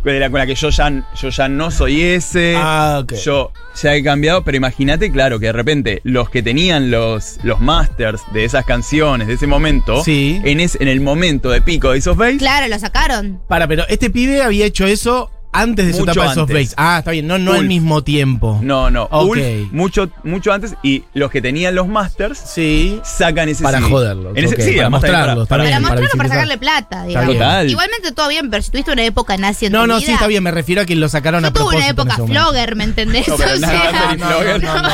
de 0.03 0.19
la- 0.19 0.29
con 0.29 0.39
la 0.39 0.45
que 0.45 0.55
yo 0.55 0.69
ya, 0.69 1.03
yo 1.15 1.29
ya 1.29 1.47
no 1.47 1.69
soy 1.71 2.01
ese. 2.01 2.55
Ah, 2.57 2.99
ok. 3.03 3.13
Yo 3.23 3.51
ya 3.81 3.95
he 3.95 4.03
cambiado, 4.03 4.43
pero 4.43 4.57
imagínate, 4.57 5.11
claro, 5.11 5.39
que 5.39 5.47
de 5.47 5.51
repente 5.53 6.01
los 6.03 6.29
que 6.29 6.41
tenían 6.41 6.89
los, 6.91 7.37
los 7.43 7.59
masters 7.59 8.21
de 8.33 8.45
esas 8.45 8.65
canciones 8.65 9.27
de 9.27 9.33
ese 9.33 9.47
momento, 9.47 10.03
Sí. 10.03 10.41
en, 10.43 10.59
es, 10.59 10.77
en 10.81 10.87
el 10.87 11.01
momento 11.01 11.49
de 11.51 11.61
pico 11.61 11.91
de 11.91 11.99
Ace 11.99 12.09
of 12.09 12.17
Base, 12.17 12.37
Claro, 12.37 12.67
lo 12.67 12.79
sacaron. 12.79 13.41
Para, 13.47 13.67
pero 13.67 13.85
este 13.89 14.09
pibe 14.09 14.41
había 14.41 14.65
hecho 14.65 14.85
eso 14.85 15.29
antes 15.51 15.85
de 15.87 15.93
su 15.93 16.03
etapa 16.03 16.21
de 16.21 16.27
esos 16.31 16.37
antes. 16.49 16.55
Base. 16.55 16.73
Ah, 16.77 16.97
está 16.99 17.11
bien, 17.11 17.27
no, 17.27 17.37
no 17.37 17.53
al 17.53 17.65
mismo 17.65 18.03
tiempo. 18.03 18.59
No, 18.61 18.89
no. 18.89 19.03
Ok. 19.11 19.29
Ulf, 19.31 19.43
mucho, 19.71 20.09
mucho 20.23 20.51
antes. 20.53 20.75
Y 20.83 21.03
los 21.13 21.29
que 21.31 21.41
tenían 21.41 21.75
los 21.75 21.87
Masters 21.87 22.39
Sí. 22.39 22.99
sacan 23.03 23.49
ese 23.49 23.63
Para 23.63 23.79
CD. 23.79 24.11
En 24.35 24.45
ese, 24.45 24.61
sí, 24.61 24.73
para 24.77 24.89
mostrarlos, 24.89 25.47
para- 25.47 25.63
Para 25.63 25.79
mostrarlo, 25.79 25.87
para 25.89 26.01
visibilizar. 26.01 26.29
sacarle 26.29 26.57
plata, 26.57 27.05
digamos. 27.05 27.33
Total. 27.33 27.69
Igualmente 27.69 28.11
todo 28.11 28.29
bien, 28.29 28.49
pero 28.49 28.63
si 28.63 28.71
tuviste 28.71 28.91
una 28.91 29.03
época 29.03 29.37
nazi 29.37 29.65
en 29.67 29.71
No, 29.73 29.81
tu 29.81 29.87
no, 29.87 29.97
vida, 29.97 30.05
sí, 30.07 30.13
está 30.13 30.27
bien, 30.27 30.43
me 30.43 30.51
refiero 30.51 30.81
a 30.81 30.85
que 30.85 30.95
lo 30.95 31.09
sacaron 31.09 31.41
Yo 31.41 31.47
a 31.47 31.51
tuve 31.51 31.59
propósito. 31.63 31.77
una 31.79 31.85
en 31.85 31.91
época 31.91 32.13
ese 32.13 32.21
momento. 32.21 32.41
flogger, 32.43 32.75
¿me 32.75 32.83
entendés? 32.83 33.27
No, 33.27 33.35
pero 33.37 33.53
O 33.55 33.57
sea, 33.57 34.17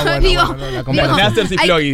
no, 0.06 0.20
digo, 0.20 0.42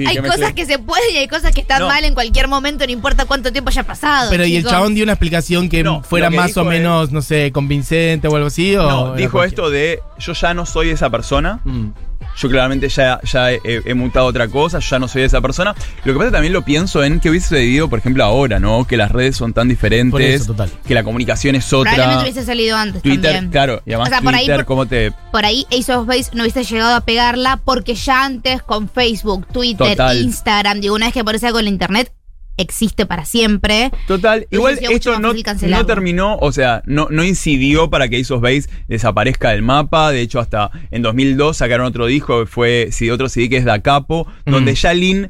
hay, 0.08 0.17
cosas 0.17 0.53
que 0.53 0.65
se 0.65 0.79
pueden 0.79 1.13
y 1.13 1.17
hay 1.17 1.27
cosas 1.27 1.53
que 1.53 1.62
están 1.62 1.84
mal 1.84 2.03
en 2.03 2.13
cualquier 2.13 2.48
momento, 2.48 2.86
no 2.86 2.91
importa 2.91 3.25
cuánto 3.25 3.51
tiempo 3.51 3.70
haya 3.70 3.84
pasado. 3.84 4.29
Pero 4.29 4.46
¿y 4.46 4.55
el 4.55 4.63
chabón 4.65 4.96
dio 4.96 5.03
una 5.03 5.13
explicación 5.13 5.70
que 5.70 5.84
fuera 6.08 6.29
más 6.29 6.55
o 6.58 6.63
menos, 6.65 7.12
no 7.12 7.22
sé, 7.22 7.51
convincente 7.51 8.27
o 8.27 8.36
algo 8.36 8.48
así? 8.48 8.52
O 8.77 8.89
No, 8.89 9.15
dijo 9.15 9.43
esto 9.43 9.69
de 9.69 10.00
yo 10.19 10.33
ya 10.33 10.53
no 10.53 10.65
soy 10.65 10.89
esa 10.89 11.10
persona. 11.10 11.60
Mm. 11.63 11.89
Yo 12.38 12.50
claramente 12.50 12.89
ya, 12.89 13.19
ya 13.24 13.51
he, 13.51 13.60
he 13.63 13.93
mutado 13.93 14.25
otra 14.25 14.48
cosa, 14.48 14.79
yo 14.79 14.89
ya 14.89 14.98
no 14.98 15.07
soy 15.07 15.22
esa 15.22 15.39
persona. 15.39 15.75
Lo 16.03 16.13
que 16.13 16.17
pasa 16.19 16.31
también 16.31 16.51
lo 16.53 16.63
pienso 16.63 17.03
en 17.03 17.19
qué 17.19 17.29
hubiese 17.29 17.50
sucedido, 17.50 17.89
por 17.89 18.00
ejemplo, 18.00 18.24
ahora, 18.24 18.60
¿no? 18.60 18.86
Que 18.88 18.98
las 18.98 19.12
redes 19.12 19.36
son 19.38 19.53
tan 19.53 19.67
diferentes, 19.67 20.12
Por 20.12 20.22
eso, 20.22 20.45
total. 20.48 20.72
que 20.88 20.95
la 20.95 21.03
comunicación 21.03 21.53
es 21.55 21.72
otra. 21.74 21.93
Probablemente 21.93 22.31
hubiese 22.31 22.45
salido 22.45 22.75
antes 22.77 23.01
Twitter, 23.03 23.33
también. 23.33 23.51
claro, 23.51 23.83
y 23.86 23.91
además 23.91 24.07
O 24.07 24.12
sea, 24.12 24.22
por 24.22 24.33
ahí, 24.33 24.45
Twitter, 24.45 24.57
por- 24.62 24.65
¿cómo 24.65 24.86
te...? 24.88 25.12
Por 25.31 25.45
ahí 25.45 25.67
Ace 25.77 25.93
of 25.93 26.07
Base 26.07 26.31
no 26.33 26.41
hubiese 26.41 26.63
llegado 26.63 26.95
a 26.95 27.01
pegarla 27.01 27.57
porque 27.63 27.93
ya 27.93 28.25
antes 28.25 28.63
con 28.63 28.89
Facebook, 28.89 29.45
Twitter, 29.53 29.89
Total. 29.89 30.17
Instagram, 30.19 30.79
digo, 30.79 30.95
una 30.95 31.05
vez 31.07 31.13
que 31.13 31.19
en 31.60 31.65
la 31.65 31.69
internet, 31.69 32.12
existe 32.57 33.05
para 33.05 33.25
siempre. 33.25 33.91
Total, 34.07 34.48
igual 34.51 34.79
esto 34.81 35.19
no, 35.19 35.33
no 35.33 35.86
terminó, 35.86 36.38
o 36.38 36.51
sea, 36.51 36.81
no, 36.86 37.07
no 37.10 37.24
incidió 37.24 37.89
para 37.89 38.07
que 38.07 38.19
Ace 38.19 38.33
of 38.33 38.41
Base 38.41 38.69
desaparezca 38.88 39.50
del 39.50 39.62
mapa. 39.62 40.12
De 40.12 40.22
hecho, 40.22 40.39
hasta 40.39 40.72
en 40.91 41.01
2002 41.01 41.57
sacaron 41.57 41.86
otro 41.86 42.05
disco 42.05 42.41
que 42.41 42.45
fue 42.45 42.89
sí, 42.91 43.10
otro 43.10 43.29
CD 43.29 43.50
que 43.50 43.57
es 43.57 43.65
Da 43.65 43.81
Capo, 43.81 44.27
donde 44.45 44.75
ya 44.75 44.93
Lin 44.93 45.29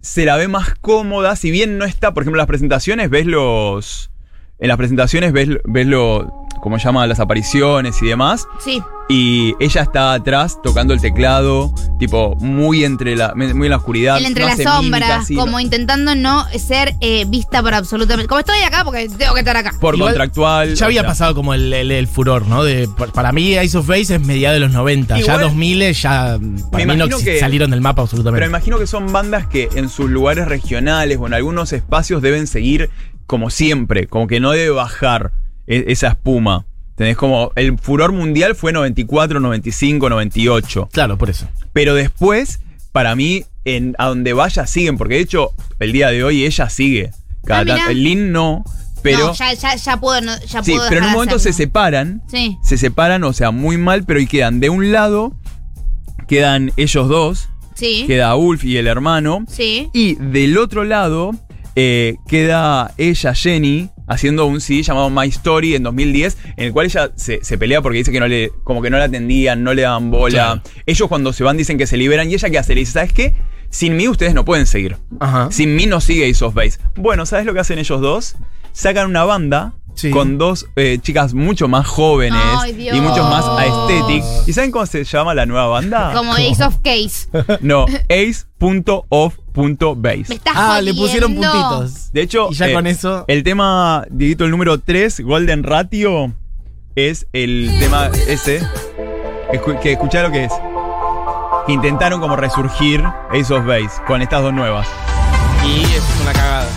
se 0.00 0.24
la 0.24 0.36
ve 0.36 0.48
más 0.48 0.74
cómoda. 0.80 1.34
Si 1.36 1.50
bien 1.50 1.78
no 1.78 1.84
está, 1.84 2.12
por 2.12 2.22
ejemplo, 2.22 2.38
en 2.38 2.42
las 2.42 2.48
presentaciones, 2.48 3.10
ves 3.10 3.26
los. 3.26 4.10
En 4.58 4.68
las 4.68 4.76
presentaciones 4.76 5.32
ves, 5.32 5.48
ves 5.64 5.86
lo. 5.86 6.46
¿Cómo 6.60 6.78
se 6.78 6.84
llama? 6.84 7.06
Las 7.06 7.20
apariciones 7.20 8.00
y 8.02 8.06
demás. 8.06 8.46
Sí. 8.60 8.82
Y 9.06 9.54
ella 9.60 9.82
está 9.82 10.14
atrás 10.14 10.56
tocando 10.62 10.94
el 10.94 11.00
teclado, 11.00 11.70
tipo, 11.98 12.36
muy 12.36 12.84
entre 12.84 13.14
la, 13.16 13.34
muy 13.34 13.66
en 13.66 13.70
la 13.70 13.76
oscuridad. 13.76 14.16
Él 14.16 14.24
entre 14.24 14.44
no 14.44 14.48
las 14.48 14.56
sombras, 14.62 15.28
mímica, 15.28 15.44
como 15.44 15.60
intentando 15.60 16.14
no 16.14 16.46
ser 16.58 16.94
eh, 17.02 17.26
vista 17.28 17.62
por 17.62 17.74
absolutamente. 17.74 18.28
Como 18.28 18.38
estoy 18.38 18.60
acá 18.62 18.82
porque 18.82 19.06
tengo 19.10 19.34
que 19.34 19.40
estar 19.40 19.58
acá. 19.58 19.74
por 19.78 19.94
Igual, 19.96 20.12
contractual. 20.12 20.74
Ya 20.74 20.86
había 20.86 21.02
sea. 21.02 21.08
pasado 21.10 21.34
como 21.34 21.52
el, 21.52 21.70
el- 21.74 21.90
el 21.90 22.08
furor, 22.08 22.46
¿no? 22.46 22.64
De, 22.64 22.88
pa- 22.88 23.08
para 23.08 23.30
mí, 23.32 23.52
Ice 23.58 23.76
of 23.76 23.86
Base 23.86 24.14
es 24.14 24.20
mediados 24.22 24.56
de 24.56 24.60
los 24.60 24.72
90. 24.72 25.16
ya 25.18 25.20
Igual- 25.22 25.40
2000 25.42 25.92
ya. 25.92 26.38
Para 26.72 26.84
mí 26.84 26.86
no 26.86 26.94
imagino 26.94 27.18
exi- 27.18 27.24
que- 27.24 27.40
salieron 27.40 27.70
del 27.72 27.82
mapa 27.82 27.96
Pero 27.96 28.04
absolutamente. 28.04 28.46
imagino 28.46 28.78
que 28.78 28.86
son 28.86 29.12
bandas 29.12 29.46
que 29.48 29.68
en 29.74 29.90
sus 29.90 30.08
lugares 30.08 30.48
regionales 30.48 31.18
o 31.20 31.26
en 31.26 31.34
algunos 31.34 31.74
espacios 31.74 32.22
deben 32.22 32.46
seguir 32.46 32.88
como 33.26 33.50
siempre, 33.50 34.06
como 34.06 34.26
que 34.28 34.40
no 34.40 34.52
debe 34.52 34.70
bajar 34.70 35.32
e- 35.66 35.84
esa 35.88 36.08
espuma. 36.08 36.64
Tenés 36.96 37.16
como 37.16 37.50
el 37.56 37.78
furor 37.78 38.12
mundial 38.12 38.54
fue 38.54 38.72
94, 38.72 39.40
95, 39.40 40.08
98. 40.10 40.88
Claro, 40.92 41.18
por 41.18 41.30
eso. 41.30 41.48
Pero 41.72 41.94
después, 41.94 42.60
para 42.92 43.16
mí, 43.16 43.44
en, 43.64 43.94
a 43.98 44.06
donde 44.06 44.32
vaya 44.32 44.66
siguen, 44.66 44.96
porque 44.96 45.14
de 45.14 45.20
hecho, 45.20 45.50
el 45.80 45.92
día 45.92 46.08
de 46.10 46.22
hoy 46.22 46.44
ella 46.44 46.68
sigue. 46.70 47.10
Cada 47.44 47.74
Ah, 47.74 47.90
el 47.90 48.02
Lin 48.04 48.30
no, 48.32 48.64
pero. 49.02 49.18
no, 49.26 49.34
ya, 49.34 49.52
ya, 49.54 49.74
ya 49.76 49.96
puedo, 49.98 50.20
no- 50.20 50.38
ya 50.46 50.62
sí, 50.62 50.72
puedo 50.72 50.88
pero 50.88 51.00
en 51.02 51.06
un 51.08 51.12
momento 51.12 51.38
se 51.38 51.52
separan. 51.52 52.22
Sí. 52.28 52.56
Se 52.62 52.78
separan, 52.78 53.24
o 53.24 53.32
sea, 53.32 53.50
muy 53.50 53.76
mal, 53.76 54.04
pero 54.04 54.20
y 54.20 54.26
quedan 54.26 54.60
de 54.60 54.70
un 54.70 54.92
lado, 54.92 55.34
quedan 56.28 56.72
ellos 56.76 57.08
dos, 57.08 57.48
Sí. 57.74 58.04
queda 58.06 58.36
Ulf 58.36 58.64
y 58.64 58.76
el 58.76 58.86
hermano. 58.86 59.44
Sí. 59.48 59.90
Y 59.92 60.14
del 60.14 60.56
otro 60.58 60.84
lado 60.84 61.32
eh, 61.76 62.14
queda 62.28 62.94
ella, 62.98 63.34
Jenny, 63.34 63.90
haciendo 64.06 64.46
un 64.46 64.60
CD 64.60 64.82
llamado 64.82 65.10
My 65.10 65.28
Story 65.28 65.74
en 65.74 65.82
2010, 65.82 66.38
en 66.56 66.64
el 66.66 66.72
cual 66.72 66.86
ella 66.86 67.10
se, 67.16 67.44
se 67.44 67.58
pelea 67.58 67.82
porque 67.82 67.98
dice 67.98 68.12
que 68.12 68.20
no 68.20 68.28
le, 68.28 68.52
como 68.64 68.82
que 68.82 68.90
no 68.90 68.98
la 68.98 69.04
atendían, 69.04 69.62
no 69.62 69.74
le 69.74 69.82
daban 69.82 70.10
bola. 70.10 70.34
Claro. 70.34 70.62
Ellos 70.86 71.08
cuando 71.08 71.32
se 71.32 71.44
van 71.44 71.56
dicen 71.56 71.78
que 71.78 71.86
se 71.86 71.96
liberan 71.96 72.30
y 72.30 72.34
ella 72.34 72.50
qué 72.50 72.58
hace, 72.58 72.74
le 72.74 72.80
dice, 72.80 72.92
¿sabes 72.92 73.12
qué? 73.12 73.34
Sin 73.70 73.96
mí 73.96 74.06
ustedes 74.08 74.34
no 74.34 74.44
pueden 74.44 74.66
seguir. 74.66 74.98
Ajá. 75.18 75.48
Sin 75.50 75.74
mí 75.74 75.86
no 75.86 76.00
sigue 76.00 76.30
Ace 76.30 76.44
of 76.44 76.54
Base. 76.54 76.78
Bueno, 76.94 77.26
¿sabes 77.26 77.44
lo 77.44 77.54
que 77.54 77.60
hacen 77.60 77.78
ellos 77.78 78.00
dos? 78.00 78.36
Sacan 78.72 79.08
una 79.08 79.24
banda 79.24 79.74
Sí. 79.94 80.10
con 80.10 80.38
dos 80.38 80.66
eh, 80.76 80.98
chicas 81.00 81.34
mucho 81.34 81.68
más 81.68 81.86
jóvenes 81.86 82.38
Ay, 82.60 82.88
y 82.92 83.00
mucho 83.00 83.22
más 83.22 83.44
aesthetic. 83.60 84.24
¿Y 84.46 84.52
saben 84.52 84.70
cómo 84.72 84.84
se 84.86 85.04
llama 85.04 85.34
la 85.34 85.46
nueva 85.46 85.66
banda? 85.68 86.12
Como 86.14 86.32
Ace 86.34 86.64
of 86.64 86.78
Case. 86.82 87.28
No, 87.60 87.86
ace.off.base. 88.94 90.24
Me 90.28 90.34
estás 90.34 90.54
Ah, 90.56 90.80
le 90.80 90.94
pusieron 90.94 91.34
puntitos. 91.34 92.12
De 92.12 92.22
hecho, 92.22 92.48
Y 92.50 92.54
ya 92.54 92.68
eh, 92.68 92.74
con 92.74 92.86
eso. 92.86 93.24
el 93.28 93.42
tema, 93.42 94.04
Dieguito, 94.10 94.44
el 94.44 94.50
número 94.50 94.78
3, 94.80 95.20
Golden 95.20 95.62
Ratio, 95.62 96.32
es 96.96 97.26
el 97.32 97.74
tema 97.78 98.10
ese. 98.28 98.62
Escu- 99.52 99.78
que 99.80 99.92
escuchá 99.92 100.22
lo 100.22 100.30
que 100.32 100.44
es. 100.44 100.52
Que 101.66 101.72
intentaron 101.72 102.20
como 102.20 102.36
resurgir 102.36 103.02
Ace 103.30 103.52
of 103.54 103.64
Base 103.66 103.90
con 104.06 104.22
estas 104.22 104.42
dos 104.42 104.52
nuevas. 104.52 104.86
Y 105.66 105.82
eso 105.82 105.96
es 105.96 106.20
una 106.22 106.32
cagada. 106.32 106.68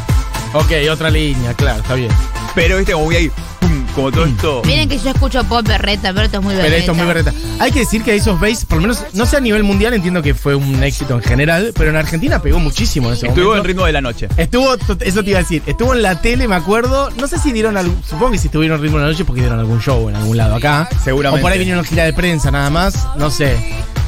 Ok, 0.53 0.71
otra 0.91 1.09
línea, 1.09 1.53
claro, 1.53 1.79
está 1.81 1.95
bien. 1.95 2.11
Pero 2.57 2.79
voy 2.95 3.15
ahí, 3.15 3.29
pum, 3.29 3.56
como 3.97 4.11
todo 4.11 4.25
esto. 4.25 4.61
Miren 4.63 4.87
que 4.87 4.99
yo 4.99 5.09
escucho 5.09 5.43
pop 5.45 5.67
berreta, 5.67 6.13
pero 6.13 6.25
esto 6.25 6.37
es 6.37 6.43
muy 6.43 6.53
berreta. 6.53 6.69
Pero 6.69 6.79
esto 6.79 6.91
es 6.91 6.97
muy 6.97 7.07
berreta. 7.07 7.33
Hay 7.59 7.71
que 7.71 7.79
decir 7.79 8.03
que 8.03 8.13
Ace 8.13 8.29
of 8.29 8.39
Base, 8.39 8.63
por 8.67 8.75
lo 8.77 8.83
menos, 8.83 9.03
no 9.13 9.25
sé 9.25 9.37
a 9.37 9.39
nivel 9.39 9.63
mundial, 9.63 9.95
entiendo 9.95 10.21
que 10.21 10.35
fue 10.35 10.53
un 10.53 10.83
éxito 10.83 11.15
en 11.15 11.23
general, 11.23 11.71
pero 11.75 11.89
en 11.89 11.95
Argentina 11.95 12.39
pegó 12.39 12.59
muchísimo 12.59 13.07
en 13.07 13.15
ese 13.15 13.27
Estuvo 13.27 13.55
en 13.57 13.63
ritmo 13.63 13.87
de 13.87 13.93
la 13.93 14.01
noche. 14.01 14.29
Estuvo, 14.37 14.75
eso 14.75 15.23
te 15.23 15.29
iba 15.31 15.39
a 15.39 15.41
decir, 15.41 15.63
estuvo 15.65 15.95
en 15.95 16.03
la 16.03 16.21
tele, 16.21 16.47
me 16.47 16.53
acuerdo. 16.53 17.09
No 17.19 17.27
sé 17.27 17.39
si 17.39 17.51
dieron 17.51 17.75
algún, 17.75 17.99
supongo 18.03 18.33
que 18.33 18.37
si 18.37 18.49
estuvieron 18.49 18.79
ritmo 18.79 18.99
de 18.99 19.05
la 19.05 19.09
noche 19.09 19.25
porque 19.25 19.41
dieron 19.41 19.57
algún 19.57 19.81
show 19.81 20.07
en 20.09 20.15
algún 20.15 20.37
lado 20.37 20.55
acá. 20.55 20.87
Seguramente. 21.03 21.41
O 21.41 21.41
por 21.41 21.51
ahí 21.51 21.57
vinieron 21.57 21.83
gira 21.83 22.03
de 22.03 22.13
prensa 22.13 22.51
nada 22.51 22.69
más, 22.69 23.07
no 23.17 23.31
sé. 23.31 23.57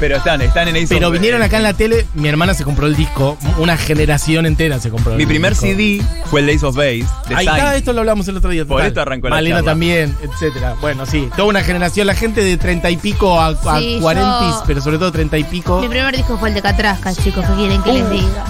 Pero 0.00 0.16
están, 0.16 0.40
están 0.40 0.66
en 0.66 0.76
Ace 0.76 0.86
Pero 0.88 1.08
of 1.08 1.12
vinieron 1.12 1.42
acá 1.42 1.58
en 1.58 1.62
la 1.62 1.74
tele, 1.74 2.06
mi 2.14 2.28
hermana 2.28 2.54
se 2.54 2.64
compró 2.64 2.86
el 2.86 2.96
disco, 2.96 3.36
una 3.58 3.76
generación 3.76 4.46
entera 4.46 4.80
se 4.80 4.88
compró 4.88 5.12
el 5.12 5.18
Mi 5.18 5.26
primer 5.26 5.52
disco. 5.52 5.66
CD 5.66 6.00
fue 6.30 6.40
el 6.40 6.48
Ace 6.48 6.64
of 6.64 6.74
Base. 6.74 7.04
De 7.28 7.34
Ahí 7.34 7.46
está, 7.46 7.76
esto 7.76 7.92
lo 7.92 8.00
hablamos 8.00 8.26
el 8.28 8.36
otro 8.38 8.48
día. 8.48 8.64
Por 8.64 8.78
total. 8.78 8.86
esto 8.86 9.00
arrancó 9.02 9.28
la 9.28 9.36
Malena 9.36 9.56
charla. 9.56 9.70
también, 9.72 9.79
etcétera. 9.88 10.74
Bueno, 10.80 11.06
sí, 11.06 11.28
toda 11.36 11.48
una 11.48 11.62
generación, 11.62 12.06
la 12.06 12.14
gente 12.14 12.42
de 12.42 12.56
treinta 12.56 12.90
y 12.90 12.96
pico 12.96 13.40
a, 13.40 13.48
a 13.48 13.78
Sí, 13.78 13.98
cuarentis, 14.00 14.54
yo- 14.56 14.62
pero 14.66 14.80
sobre 14.82 14.98
todo 14.98 15.10
treinta 15.12 15.38
y 15.38 15.44
pico. 15.44 15.80
Mi 15.80 15.88
primer 15.88 16.14
disco 16.16 16.36
fue 16.38 16.48
el 16.50 16.54
de 16.54 16.62
Catrasca, 16.62 17.14
chicos, 17.14 17.44
¿qué 17.46 17.54
quieren 17.54 17.82
que 17.82 17.90
Uh. 17.90 17.94
les 17.94 18.10
diga? 18.10 18.44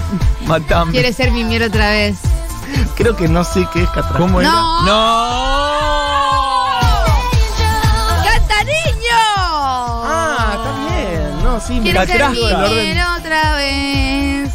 Matame. 0.46 0.92
¿Quiere 0.92 1.12
ser 1.12 1.30
mi 1.30 1.44
mier 1.44 1.62
otra 1.62 1.90
vez? 1.90 2.16
Creo 2.96 3.16
que 3.16 3.28
no 3.28 3.44
sé 3.44 3.66
qué 3.72 3.82
es 3.82 3.88
Catrasca. 3.90 4.18
¿Cómo 4.18 4.40
era? 4.40 4.50
¡No! 4.50 4.84
¡No! 4.86 5.50
¡Canta 8.24 8.64
niño! 8.64 9.20
Ah, 10.04 10.54
está 10.56 10.72
bien. 10.96 11.42
No, 11.44 11.60
sí, 11.60 11.74
me 11.74 11.82
¿Quiere 11.82 12.06
ser 12.06 12.18
Catrasca. 12.20 12.68
mier 12.68 12.98
otra 13.18 13.54
vez? 13.56 14.50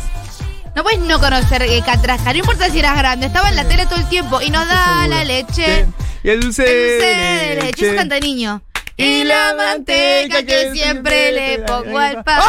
No 0.75 0.83
puedes 0.83 0.99
no 0.99 1.19
conocer 1.19 1.61
eh, 1.63 1.81
Catrasca, 1.85 2.33
no 2.33 2.39
importa 2.39 2.69
si 2.69 2.79
eras 2.79 2.97
grande, 2.97 3.27
estaba 3.27 3.47
en 3.49 3.55
la 3.55 3.63
tele 3.65 3.85
todo 3.85 3.99
el 3.99 4.09
tiempo 4.09 4.41
y 4.41 4.49
nos 4.49 4.67
da 4.67 5.07
la 5.07 5.23
leche. 5.23 5.87
Y 6.25 6.29
el 6.31 6.39
dulce, 6.39 6.63
El 6.63 6.91
dulce 6.97 7.05
de 7.05 7.61
leche, 7.61 7.85
eso 7.87 7.95
canta 7.95 8.19
niño. 8.19 8.59
Y 8.97 9.25
la 9.25 9.53
manteca 9.55 10.41
que 10.43 10.71
siempre 10.73 11.31
le 11.31 11.59
pongo 11.59 11.99
al 11.99 12.23
pan. 12.23 12.41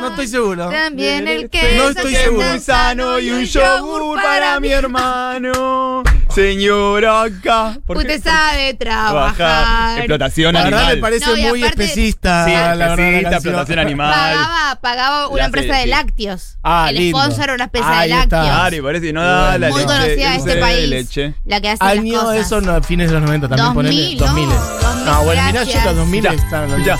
No 0.00 0.08
estoy 0.08 0.26
seguro. 0.26 0.68
También 0.68 1.28
el 1.28 1.48
queso 1.48 1.76
No 1.76 1.90
estoy 1.90 2.12
que 2.12 2.18
seguro. 2.24 2.48
muy 2.48 2.58
sano 2.58 3.20
y 3.20 3.30
un 3.30 3.44
yogur 3.44 4.20
para 4.20 4.58
mi 4.58 4.70
hermano. 4.72 6.02
Señora 6.34 7.22
acá. 7.24 7.78
Usted 7.86 8.22
sabe 8.22 8.74
Trabajar. 8.74 9.98
Explotación 9.98 10.54
La 10.54 10.64
verdad 10.64 10.78
animal. 10.80 10.96
me 10.96 11.00
parece 11.02 11.26
No, 11.26 11.48
muy 11.48 11.62
aparte- 11.62 11.82
especista. 11.84 12.44
Sí, 12.46 12.52
la 12.52 12.58
verdad, 12.60 12.76
la 12.78 12.84
especista, 12.86 13.30
canción. 13.30 13.34
explotación 13.34 13.78
animal. 13.78 14.12
Pagaba, 14.14 14.80
pagaba 14.80 15.28
una 15.28 15.38
La 15.38 15.44
empresa 15.46 15.66
serie, 15.68 15.80
de 15.80 15.86
lácteos. 15.88 16.58
Ah, 16.62 16.86
el 16.90 16.96
lindo. 16.96 17.18
sponsor 17.20 17.44
era 17.44 17.54
una 17.54 17.64
empresa 17.64 17.98
Ahí 17.98 18.10
de 18.12 18.20
está. 18.20 18.36
lácteos. 18.38 18.56
Claro, 18.56 18.76
y 18.76 18.80
parece 18.82 19.06
que 19.06 19.12
no 19.12 19.22
da 19.22 19.58
la 19.58 19.68
Muy 19.70 19.80
leche. 19.80 19.92
conocida 19.92 20.30
de 20.30 20.36
este 20.36 20.56
país. 20.56 20.88
leche. 20.88 21.34
La 21.44 21.60
que 21.60 21.68
hace 21.70 21.84
Año 21.84 22.12
las 22.14 22.22
cosas. 22.24 22.46
eso, 22.46 22.60
no, 22.60 22.82
fines 22.82 23.08
de 23.08 23.14
los 23.14 23.22
90 23.22 23.48
también 23.48 23.74
2000, 23.74 23.92
ponele. 23.92 24.14
¿no? 24.16 24.26
2000. 24.26 24.48
2000, 24.48 25.04
No, 25.06 25.22
bueno, 25.24 25.42
mirá, 25.46 25.64
yo 25.64 25.84
los 25.84 25.96
2000 25.96 26.22
Ya, 26.22 26.30
están 26.32 26.84
ya. 26.84 26.96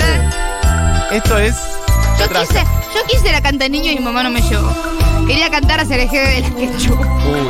Esto 1.13 1.39
es. 1.39 1.55
Yo 2.19 2.29
quise, 2.29 2.61
yo 2.95 3.07
quise 3.09 3.33
la 3.33 3.41
canta 3.43 3.69
niño 3.69 3.91
y 3.93 3.97
mi 3.97 4.05
mamá 4.05 4.23
no 4.23 4.31
me 4.31 4.43
llevó. 4.43 4.75
Quería 5.27 5.51
cantar 5.51 5.81
hacia 5.81 5.97
el 5.97 6.03
eje 6.03 6.19
de 6.19 6.41
la 6.41 6.51
ketchup. 6.51 7.01
Uy, 7.01 7.49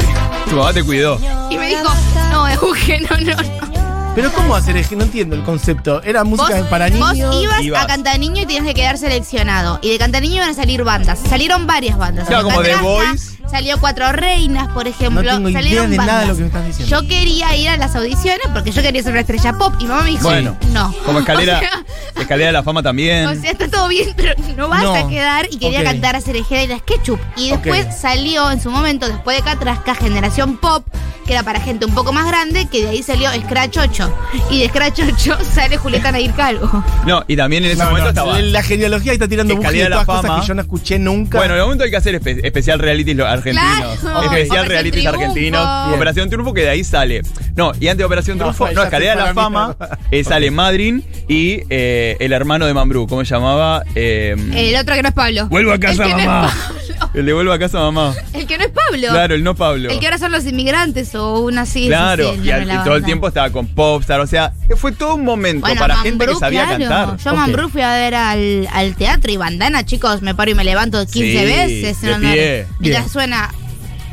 tu 0.51 0.57
mamá 0.57 0.73
te 0.73 0.83
cuidó. 0.85 1.19
Y 1.51 1.57
me 1.59 1.69
dijo, 1.69 1.93
no, 2.31 2.49
Euge, 2.49 3.01
no, 3.01 3.17
no, 3.19 3.35
no. 3.43 3.71
Pero 4.13 4.33
¿cómo 4.33 4.57
hacer 4.57 4.77
eje? 4.77 4.97
No 4.97 5.05
entiendo 5.05 5.37
el 5.37 5.45
concepto. 5.45 6.03
Era 6.03 6.25
música 6.25 6.69
para 6.69 6.89
vos 6.91 7.13
niños. 7.13 7.37
ibas, 7.43 7.63
Ibas. 7.63 7.85
a 7.85 7.87
Cantaniño 7.87 8.43
y 8.43 8.47
tenías 8.47 8.65
que 8.65 8.75
quedar 8.75 8.99
seleccionado. 8.99 9.79
Y 9.83 9.91
de 9.93 9.99
Cantaniño 9.99 10.37
iban 10.37 10.51
a 10.51 10.55
salir 10.55 10.83
bandas. 10.83 11.21
Salieron 11.29 11.67
varias 11.69 11.97
bandas. 11.97 12.27
Claro, 12.27 12.49
Salió 12.51 12.57
como 12.57 12.69
The 12.69 12.83
Voice. 12.83 13.37
Salió 13.49 13.79
Cuatro 13.81 14.11
Reinas, 14.13 14.69
por 14.73 14.89
ejemplo. 14.89 15.23
No 15.23 15.31
tengo 15.37 15.49
idea 15.51 15.61
Salieron 15.63 15.91
de 15.93 15.97
nada 15.97 16.21
de 16.21 16.27
bandas. 16.27 16.29
lo 16.29 16.35
que 16.35 16.41
me 16.41 16.47
estás 16.49 16.67
diciendo. 16.67 17.01
Yo 17.03 17.09
quería 17.09 17.57
ir 17.57 17.69
a 17.69 17.77
las 17.77 17.95
audiciones 17.95 18.43
porque 18.53 18.73
yo 18.73 18.83
quería 18.83 19.01
ser 19.03 19.13
una 19.13 19.21
estrella 19.21 19.53
pop. 19.53 19.75
Y 19.79 19.85
mamá 19.87 20.03
me 20.03 20.11
dijo, 20.11 20.25
Bueno, 20.25 20.57
no. 20.73 20.93
Como 21.07 21.19
escalera, 21.21 21.59
O 21.59 21.61
sea, 21.61 22.23
escalera 22.23 22.47
de 22.49 22.53
la 22.53 22.63
fama 22.65 22.83
también. 22.83 23.27
o 23.27 23.35
sea, 23.41 23.51
bien, 23.91 24.13
pero 24.17 24.35
no 24.57 24.69
vas 24.69 24.83
No. 24.83 24.95
a 24.95 25.09
quedar. 25.09 25.47
Y 25.51 25.59
quería 25.59 25.85
cantar 25.85 26.17
a 26.17 26.21
Cerejera 26.21 26.63
y 26.63 26.67
las 26.69 26.83
Ketchup. 26.83 27.21
Y 27.37 27.51
después 27.51 27.87
salió 28.01 28.51
en 28.51 28.61
su 28.61 28.71
momento, 28.71 29.07
después 29.09 29.37
de 29.37 29.43
Catrasca, 29.43 29.95
Generación 29.95 30.57
Pop, 30.57 30.85
que 31.31 31.35
era 31.35 31.45
para 31.45 31.61
gente 31.61 31.87
un 31.87 31.95
poco 31.95 32.13
más 32.13 32.27
grande, 32.27 32.67
que 32.67 32.83
de 32.83 32.89
ahí 32.89 33.05
salió 33.05 33.31
Scratch 33.31 33.77
8. 33.79 34.13
Y 34.51 34.59
de 34.63 34.69
Scratch 34.69 34.99
8 35.15 35.39
sale 35.55 35.77
Julieta 35.77 36.11
Nair 36.13 36.33
Calvo. 36.33 36.85
no, 37.07 37.23
y 37.29 37.37
también 37.37 37.65
en 37.65 37.71
ese 37.71 37.79
No, 37.85 37.91
momento 37.91 38.07
no, 38.07 38.09
estaba. 38.11 38.41
La 38.41 38.63
genealogía 38.65 39.13
está 39.13 39.29
tirando 39.29 39.55
búsqueda 39.55 40.01
de 40.01 40.05
cosas 40.05 40.41
que 40.41 40.47
yo 40.49 40.55
no 40.55 40.63
escuché 40.63 40.99
nunca. 40.99 41.39
Bueno, 41.39 41.55
en 41.55 41.61
el 41.61 41.65
momento 41.67 41.85
hay 41.85 41.91
que 41.93 41.97
hacer 41.99 42.21
espe- 42.21 42.41
especial 42.43 42.81
reality 42.81 43.15
lo- 43.15 43.29
argentinos. 43.29 43.99
Claro. 44.01 44.23
Especial 44.25 44.67
realities 44.67 45.07
argentinos. 45.07 45.87
Bien. 45.87 45.95
Operación 45.95 46.29
Triunfo 46.31 46.53
que 46.53 46.63
de 46.63 46.71
ahí 46.71 46.83
sale. 46.83 47.23
No, 47.55 47.71
y 47.79 47.87
antes 47.87 47.99
de 47.99 48.05
Operación 48.07 48.37
No, 48.37 48.47
Triunfo, 48.47 48.69
no, 48.73 48.83
escalera 48.83 49.13
de 49.15 49.23
la 49.23 49.33
fama, 49.35 49.77
eh, 50.11 50.25
sale 50.25 50.51
Madrin 50.51 51.05
y 51.29 51.61
eh, 51.71 52.17
el 52.19 52.33
hermano 52.33 52.67
de 52.67 52.75
Mambrú, 52.75 53.07
¿cómo 53.07 53.25
se 53.25 53.33
llamaba? 53.37 53.85
Eh, 53.95 54.35
El 54.57 54.75
otro 54.81 54.97
que 54.97 55.03
no 55.03 55.09
es 55.11 55.15
Pablo. 55.15 55.47
Vuelvo 55.47 55.71
a 55.73 55.79
casa, 55.79 56.09
mamá. 56.09 56.51
No 56.53 56.81
el 57.15 57.27
de 57.27 57.33
vuelvo 57.33 57.53
a 57.53 57.59
casa 57.59 57.79
mamá. 57.79 58.15
El 58.33 58.47
que 58.47 58.57
no 58.59 58.65
es 58.65 58.71
Pablo. 58.71 59.09
Claro, 59.11 59.35
el 59.35 59.43
no 59.45 59.55
Pablo. 59.55 59.91
El 59.91 59.99
que 60.01 60.07
ahora 60.07 60.19
son 60.19 60.33
los 60.33 60.45
inmigrantes 60.47 61.15
o 61.15 61.20
una 61.41 61.63
así. 61.63 61.87
Claro, 61.87 62.33
sí, 62.35 62.41
sí, 62.43 62.47
y, 62.49 62.51
al- 62.51 62.85
todo 62.85 62.97
el 62.97 63.05
tiempo 63.05 63.29
estaba 63.29 63.51
con 63.51 63.67
Popstar, 63.67 64.21
o 64.21 64.27
sea, 64.27 64.53
fue 64.77 64.93
todo 64.93 65.15
un 65.17 65.25
momento 65.25 65.63
Bueno, 65.67 65.81
para 65.81 65.97
gente 65.99 66.27
que 66.27 66.35
sabía 66.37 66.65
claro. 66.77 66.79
cantar. 66.89 67.17
Yo 67.19 67.31
a 67.31 67.33
Ok. 67.33 67.39
Mambrú 67.39 67.69
fui 67.69 67.83
a 67.83 67.93
ver 67.95 68.15
al, 68.15 68.69
al 68.73 68.95
teatro 68.97 69.31
y 69.33 69.37
bandana, 69.37 69.85
chicos, 69.85 70.23
me 70.23 70.35
paro 70.35 70.51
y 70.51 70.55
me 70.55 70.65
levanto 70.65 70.99
15 71.07 71.13
Sí, 71.21 71.45
veces. 71.47 72.01
de 72.01 72.13
en 72.13 72.21
pie. 72.21 72.67
Bien. 72.79 73.09
suena. 73.09 73.51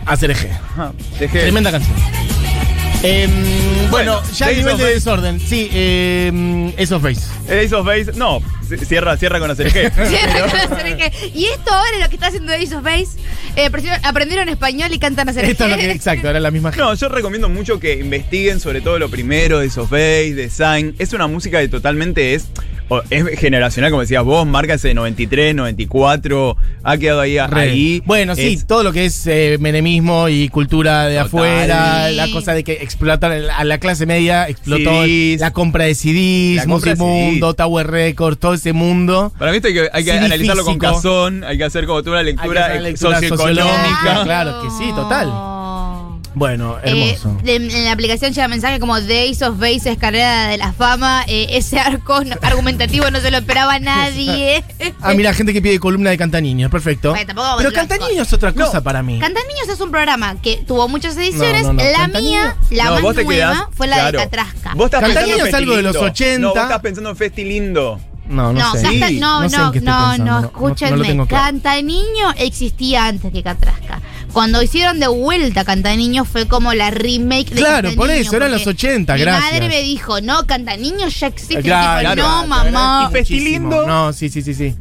Hacer 0.05 0.31
eje. 0.31 0.51
Ajá, 0.51 0.93
dejé- 1.19 1.41
Tremenda 1.41 1.71
canción. 1.71 1.95
Em, 3.03 3.29
bueno, 3.91 4.13
Bueno, 4.19 4.21
ya 4.35 4.47
a 4.47 4.49
nivel 4.49 4.77
de 4.77 4.83
Base. 4.83 4.93
desorden. 4.95 5.39
Sí, 5.39 5.69
em, 5.71 6.69
Ace 6.79 6.93
of 6.95 7.03
Base. 7.03 7.21
Ace 7.47 7.75
of 7.75 7.85
Base, 7.85 8.11
no, 8.15 8.41
c- 8.67 8.77
cierra, 8.85 9.17
cierra 9.17 9.39
con 9.39 9.49
hacer 9.51 9.67
eje. 9.67 9.91
y 11.33 11.45
esto 11.45 11.71
ahora 11.73 11.89
es 11.95 12.03
lo 12.03 12.09
que 12.09 12.15
está 12.15 12.27
haciendo 12.27 12.53
Ace 12.53 12.75
of 12.75 12.83
Base. 12.83 13.07
Eh, 13.55 13.69
aprendieron- 14.03 14.49
español 14.49 14.89
y 14.93 14.99
cantan 14.99 15.27
a 15.27 15.31
hacer 15.31 15.45
Esto 15.45 15.65
es 15.65 15.71
lo 15.71 15.77
que, 15.77 15.91
exacto, 15.91 16.29
era 16.29 16.39
la 16.39 16.51
misma 16.51 16.71
gente. 16.71 16.83
No, 16.83 16.93
yo 16.93 17.09
recomiendo 17.09 17.49
mucho 17.49 17.79
que 17.79 17.93
investiguen 17.99 18.59
sobre 18.59 18.81
todo 18.81 18.99
lo 18.99 19.09
primero 19.09 19.59
de 19.59 19.67
Ace 19.67 19.79
of 19.79 19.89
Base, 19.89 20.33
de 20.35 20.49
Sign. 20.49 20.95
Es 20.99 21.13
una 21.13 21.27
música 21.27 21.59
que 21.59 21.67
totalmente 21.67 22.33
es, 22.33 22.45
es 23.09 23.39
generacional, 23.39 23.91
como 23.91 24.01
decías 24.01 24.23
vos, 24.23 24.45
marca 24.47 24.75
ese 24.75 24.93
93, 24.93 25.53
94, 25.55 26.55
ha 26.83 26.97
quedado 26.97 27.21
ahí. 27.21 27.37
Ahí. 27.37 28.01
Bueno, 28.05 28.35
sí, 28.35 28.53
Es- 28.53 28.65
todo 28.67 28.83
lo 28.83 28.93
que 28.93 29.05
es 29.05 29.27
eh, 29.27 29.57
menemismo 29.59 30.29
y 30.29 30.49
cultura 30.49 31.05
de 31.07 31.15
Total. 31.15 31.25
afuera, 31.27 32.07
Sí. 32.09 32.15
la 32.15 32.31
cosa 32.31 32.53
de 32.53 32.63
que 32.63 32.73
explotar 32.73 33.31
a 33.31 33.63
la 33.63 33.77
clase 33.79 34.05
media, 34.05 34.47
explotó 34.47 35.03
CDs. 35.03 35.41
la 35.41 35.51
compra 35.51 35.85
de 35.85 35.95
CDs, 35.95 36.61
de 36.61 36.67
Musimundo. 36.67 37.53
Tower 37.53 37.87
Records, 37.87 38.39
todo 38.39 38.53
ese 38.57 38.73
mundo. 38.73 39.31
Para 39.37 39.51
mí 39.51 39.57
esto 39.57 39.67
hay 39.69 39.73
que, 39.73 39.89
hay 39.91 40.03
que 40.05 40.11
analizarlo 40.11 40.63
con 40.65 40.77
cazón, 40.77 41.43
hay 41.43 41.57
que 41.57 41.63
hacer 41.63 41.85
como 41.85 42.03
toda 42.03 42.19
una 42.21 42.29
Hay 42.29 42.35
que 42.35 42.41
lectura, 42.41 42.65
hacer 42.65 42.71
una 42.79 42.89
lectura 42.89 43.13
socioeconómica. 43.19 43.63
sociológica. 43.73 44.23
Claro 44.23 44.61
que 44.61 44.69
sí, 44.71 44.91
total. 44.93 45.33
Bueno, 46.33 46.77
Eh, 46.83 47.15
hermoso. 47.17 47.35
de- 47.43 47.55
en 47.55 47.85
la 47.85 47.91
aplicación 47.91 48.31
llega 48.31 48.47
mensaje 48.47 48.79
como 48.79 49.01
Days 49.01 49.41
of 49.41 49.57
Base, 49.57 49.89
escalera 49.91 50.49
de 50.49 50.57
la 50.59 50.71
fama. 50.71 51.23
eh, 51.27 51.47
ese 51.57 51.79
arco 51.79 52.13
argumentativo 52.43 53.09
no 53.09 53.19
se 53.21 53.31
lo 53.31 53.37
esperaba 53.39 53.79
nadie. 53.79 54.63
Ah, 55.01 55.13
mira, 55.15 55.33
gente 55.33 55.51
que 55.53 55.61
pide 55.63 55.79
columna 55.79 56.09
de 56.11 56.17
Cantaniños, 56.17 56.69
perfecto. 56.69 57.09
Bueno, 57.11 57.25
tampoco 57.25 57.47
vamos 57.47 57.63
Pero 57.63 57.73
Cantaniños 57.73 58.27
es 58.27 58.33
otra 58.33 58.51
No. 58.51 58.65
cosa 58.65 58.81
para 58.83 59.01
mí. 59.01 59.19
Cantan 59.19 59.43
Niños 59.47 59.67
es 59.69 59.79
un 59.81 59.89
programa 59.89 60.35
que 60.41 60.57
tuvo 60.57 60.87
muchas 60.87 61.15
ediciones. 61.17 61.63
No, 61.63 61.73
no, 61.73 61.83
no. 61.83 61.89
La 61.91 62.07
mía, 62.07 62.55
la 62.71 62.83
No, 62.85 62.91
más 62.91 63.01
nueva, 63.01 63.23
quedás- 63.31 63.63
fue 63.71 63.87
la 63.87 63.95
claro. 63.95 64.19
de 64.19 64.25
Catrasca. 64.25 64.73
Vos 64.75 64.85
estás 64.85 65.01
Canta 65.01 65.19
pensando 65.21 65.21
en 65.31 65.37
Niños 65.37 65.47
es 65.47 65.53
algo 65.55 65.75
de 65.75 65.81
los 65.83 65.93
Festi 65.97 66.09
80. 66.23 66.39
No, 66.39 66.49
vos 66.53 66.61
estás 66.63 66.79
pensando 66.81 67.09
en 67.09 67.15
Festi 67.15 67.43
Lindo. 67.45 67.99
No, 68.29 68.51
no, 68.53 68.59
No, 68.59 68.71
sé. 68.73 68.83
Canta- 68.83 69.07
Sí, 69.07 69.19
no, 69.19 69.41
no 69.43 69.49
sé 69.49 69.57
no, 69.57 69.71
no, 69.71 69.81
no, 69.81 69.81
no, 69.81 70.17
no- 70.17 70.41
no 70.41 70.45
escúchenme. 70.47 71.05
claro. 71.27 71.27
Cantaniño 71.27 72.31
existía 72.37 73.05
antes 73.07 73.31
que 73.31 73.41
Catrasca. 73.43 74.01
Cuando 74.33 74.61
hicieron 74.61 74.99
de 74.99 75.07
vuelta 75.07 75.63
Cantaniño 75.63 76.25
fue 76.25 76.47
como 76.47 76.73
la 76.73 76.91
remake 76.91 77.49
de 77.51 77.55
Claro, 77.61 77.89
por 77.95 78.11
eso, 78.11 78.35
eran 78.35 78.51
los 78.51 78.67
80, 78.67 79.13
mi 79.15 79.21
gracias. 79.21 79.51
madre 79.53 79.67
me 79.69 79.81
dijo, 79.81 80.19
no, 80.21 80.45
Cantaniño 80.45 81.07
ya 81.07 81.27
existe. 81.27 81.61
Claro, 81.61 82.01
Y 82.01 82.13
claro. 82.13 82.23
no, 82.41 82.47
mamá. 82.47 83.07
Y 83.09 83.13
Festi 83.13 83.33
Muchísimo. 83.35 83.69
lindo. 83.71 83.87
No, 83.87 84.13
sí, 84.13 84.29
sí, 84.29 84.41
sí, 84.41 84.53
sí. 84.53 84.75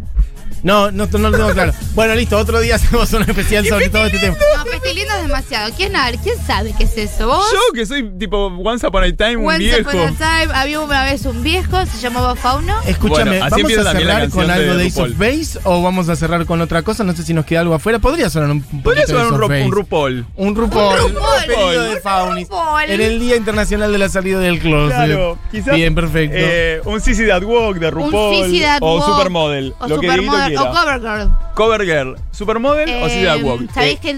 No, 0.67 0.91
no, 0.91 1.07
no 1.07 1.31
lo 1.31 1.37
tengo 1.37 1.51
claro. 1.53 1.73
Bueno, 1.95 2.15
listo, 2.17 2.37
otro 2.37 2.59
día 2.61 2.75
hacemos 2.75 3.13
un 3.13 3.23
especial 3.23 3.65
sobre 3.67 3.89
todo 3.89 4.07
este 4.07 4.19
tema. 4.19 4.37
No, 4.57 4.65
Festilindo 4.71 5.15
es 5.15 5.23
demasiado. 5.23 5.73
¿Quién, 5.77 5.95
a 5.95 6.07
ver, 6.11 6.19
¿Quién 6.19 6.37
sabe 6.45 6.75
qué 6.77 6.85
es 6.85 6.99
eso? 6.99 7.29
¿Vos? 7.29 7.47
Yo 7.53 7.73
que 7.73 7.87
soy 7.87 8.03
tipo 8.19 8.47
Once 8.47 8.85
Upon 8.85 9.05
a 9.05 9.13
Time, 9.17 9.37
un 9.37 9.47
Once 9.47 9.59
viejo. 9.59 9.89
upon 9.91 10.01
a 10.01 10.13
time, 10.13 10.53
había 10.55 10.81
una 10.81 11.05
vez 11.05 11.25
un 11.25 11.41
viejo, 11.45 11.87
se 11.87 11.99
llamaba 12.01 12.35
Fauno. 12.35 12.75
Escúchame, 12.85 13.31
Bueno, 13.31 13.45
así 13.45 13.51
¿vamos 13.53 13.61
empieza 13.61 13.81
a 13.83 13.85
también 13.85 14.09
la 14.09 14.15
cerrar 14.15 14.31
con 14.31 14.47
de 14.49 14.53
algo 14.53 14.75
de 14.75 14.87
Ace 14.87 15.01
RuPaul. 15.01 15.13
of 15.13 15.19
Base 15.19 15.59
o 15.63 15.83
vamos 15.83 16.09
a 16.09 16.17
cerrar 16.17 16.47
con 16.47 16.61
otra 16.61 16.83
cosa? 16.83 17.05
No 17.05 17.15
sé 17.15 17.23
si 17.23 17.33
nos 17.33 17.45
queda 17.47 17.61
algo 17.61 17.75
afuera. 17.75 18.01
Podría 18.01 18.29
sonar 18.29 18.51
un 18.51 18.61
poquito 18.63 18.83
Podría 18.83 19.03
de 19.03 19.07
sonar 19.07 19.23
Ace 19.27 19.35
un, 19.35 19.35
of 19.37 19.41
ru- 19.47 19.49
Base. 19.49 19.63
un 19.67 19.71
RuPaul. 19.73 20.27
Un 20.35 20.57
RuPaul. 20.57 21.01
Un 21.01 21.15
RuPaul. 21.15 21.47
pedido 21.47 21.83
de 21.83 21.95
Un 21.95 22.03
Faunis. 22.03 22.49
RuPaul. 22.49 22.91
En 22.91 23.01
el 23.01 23.21
Día 23.21 23.37
Internacional 23.37 23.93
de 23.93 23.99
la 23.99 24.09
Salida 24.09 24.41
del 24.41 24.59
Closet. 24.59 24.97
Claro, 24.97 25.39
quizás. 25.53 25.77
Bien, 25.77 25.95
perfecto. 25.95 26.37
eh, 26.37 26.81
un 26.85 27.01
Sissy 27.01 27.25
That 27.29 27.45
Walk 27.45 27.77
de 27.79 27.89
RuPaul. 27.93 28.35
un 28.35 28.45
Sissy 28.45 28.61
That 28.63 28.79
o 28.81 28.97
Walk, 28.97 29.07
Supermodel. 29.07 29.75
O 29.79 29.87
lo 29.87 30.01
que 30.01 30.07
Dieguito 30.09 30.33
Supermodel, 30.33 30.56
o 30.63 30.71
quiera. 30.73 30.99
Covergirl. 31.01 31.31
Cover 31.55 31.85
Girl. 31.85 32.17
Supermodel 32.33 32.91
o 33.03 33.09
Sissy 33.09 33.25
That 33.25 33.39
Eh, 33.39 33.43
Walk. 33.43 33.73
¿Sabéis 33.73 33.97
Eh, 33.97 33.99
que 34.03 34.17